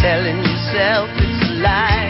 telling 0.00 0.38
yourself 0.40 1.10
it's 1.20 1.44
a 1.44 1.52
lie. 1.60 2.08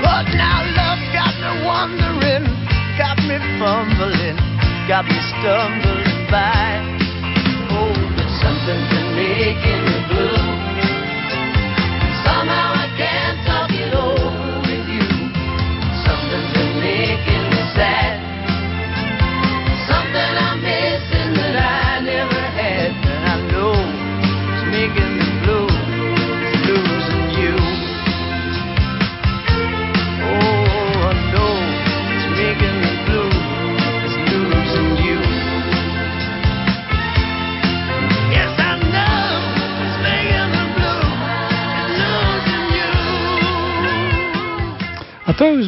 But 0.00 0.32
now 0.32 0.64
love 0.80 1.00
got 1.12 1.34
me 1.36 1.52
wondering, 1.68 2.48
got 2.96 3.18
me 3.28 3.36
fumbling, 3.60 4.36
got 4.88 5.04
me 5.04 5.20
stumbling 5.36 6.16
by. 6.32 6.80
Oh, 7.76 7.92
there's 8.16 8.40
something 8.40 8.80
to 8.80 9.00
make 9.12 9.60
in 9.60 9.80
the 9.84 10.00
blue. 10.08 10.55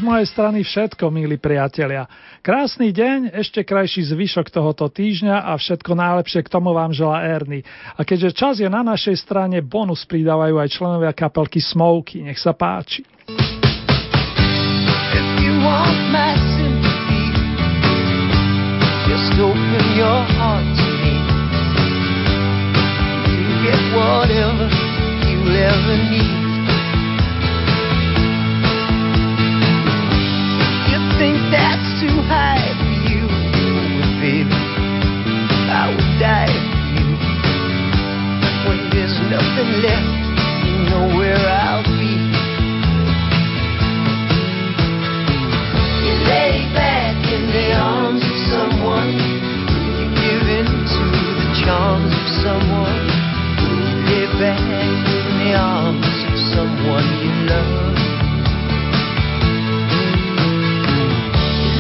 Mojej 0.09 0.25
strany 0.33 0.65
všetko, 0.65 1.13
milí 1.13 1.37
priatelia. 1.37 2.09
Krásny 2.41 2.89
deň, 2.89 3.37
ešte 3.37 3.61
krajší 3.61 4.09
zvyšok 4.09 4.49
tohoto 4.49 4.89
týždňa 4.89 5.45
a 5.45 5.53
všetko 5.61 5.93
najlepšie 5.93 6.41
k 6.41 6.49
tomu 6.49 6.73
vám 6.73 6.97
žela 6.97 7.21
Erny. 7.21 7.61
A 7.95 8.01
keďže 8.01 8.33
čas 8.33 8.55
je 8.65 8.69
na 8.73 8.81
našej 8.81 9.21
strane, 9.21 9.61
bonus 9.61 10.09
pridávajú 10.09 10.57
aj 10.57 10.73
členovia 10.73 11.13
kapelky 11.13 11.61
Smoky. 11.61 12.25
Nech 12.25 12.41
sa 12.41 12.57
páči. 12.57 13.05
whatever 23.89 24.69
you 25.27 25.39
ever 25.51 25.97
need. 26.11 26.48
Think 31.19 31.51
that's 31.51 31.99
too 31.99 32.15
high 32.31 32.63
for 32.79 32.95
you. 33.11 33.27
baby, 34.23 34.55
I 34.55 35.91
would 35.91 36.13
die 36.23 36.47
for 36.47 36.79
you. 36.95 37.07
When 38.71 38.79
there's 38.95 39.19
nothing 39.27 39.71
left, 39.83 40.15
you 40.63 40.79
know 40.87 41.19
where 41.19 41.43
I'll 41.43 41.83
be. 41.99 42.15
You 46.07 46.15
lay 46.31 46.71
back 46.71 47.19
in 47.35 47.51
the 47.51 47.75
arms 47.75 48.23
of 48.23 48.39
someone. 48.55 49.11
You 49.99 50.07
give 50.23 50.47
in 50.47 50.71
to 50.71 51.03
the 51.35 51.51
charms 51.67 52.15
of 52.15 52.27
someone. 52.47 53.03
You 53.67 53.75
lay 54.07 54.27
back 54.39 54.63
in 54.63 55.27
the 55.43 55.59
arms 55.59 56.07
of 56.31 56.35
someone 56.55 57.07
you 57.19 57.33
love. 57.51 57.98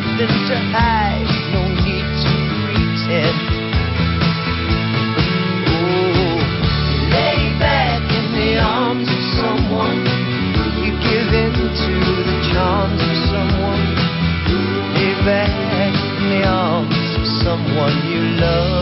nothing 0.00 0.28
to 0.46 0.56
hide, 0.70 1.26
no 1.52 1.62
need 1.82 2.06
to 2.22 2.34
pretend. 2.62 3.38
Lay 7.10 7.58
back 7.58 8.02
in 8.18 8.26
the 8.38 8.60
arms 8.62 9.08
of 9.08 9.22
someone. 9.42 9.98
You 10.84 10.92
give 11.02 11.34
in 11.34 11.52
to 11.52 11.94
the 12.30 12.38
charms 12.52 13.02
of 13.02 13.16
someone. 13.26 13.86
Lay 14.94 15.14
back 15.26 15.50
in 16.14 16.30
the 16.30 16.46
arms 16.46 17.16
of 17.18 17.26
someone 17.42 17.96
you 18.06 18.20
love. 18.38 18.77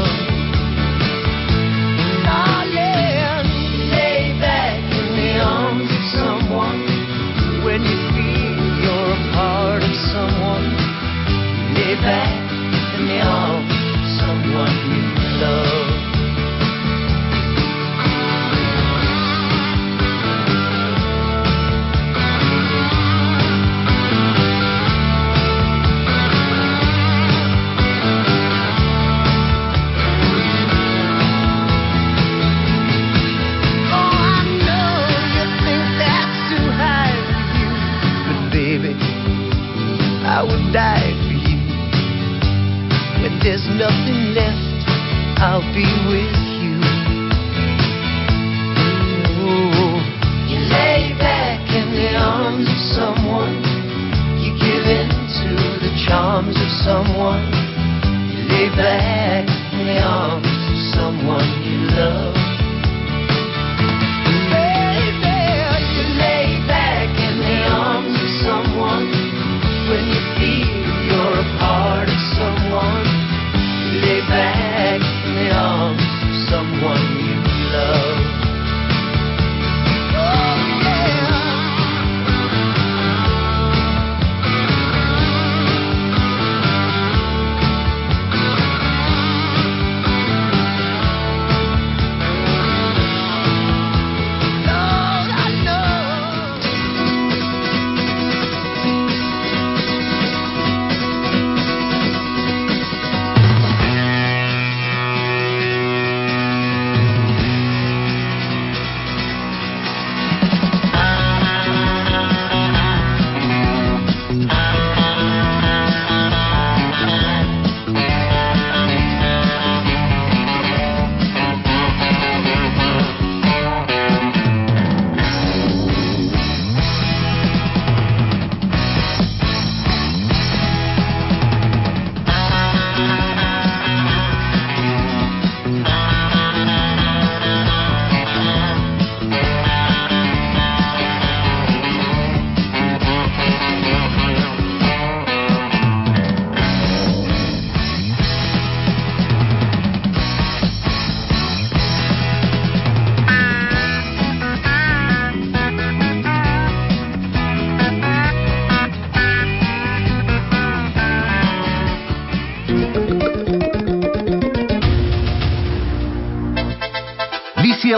Back 12.06 12.35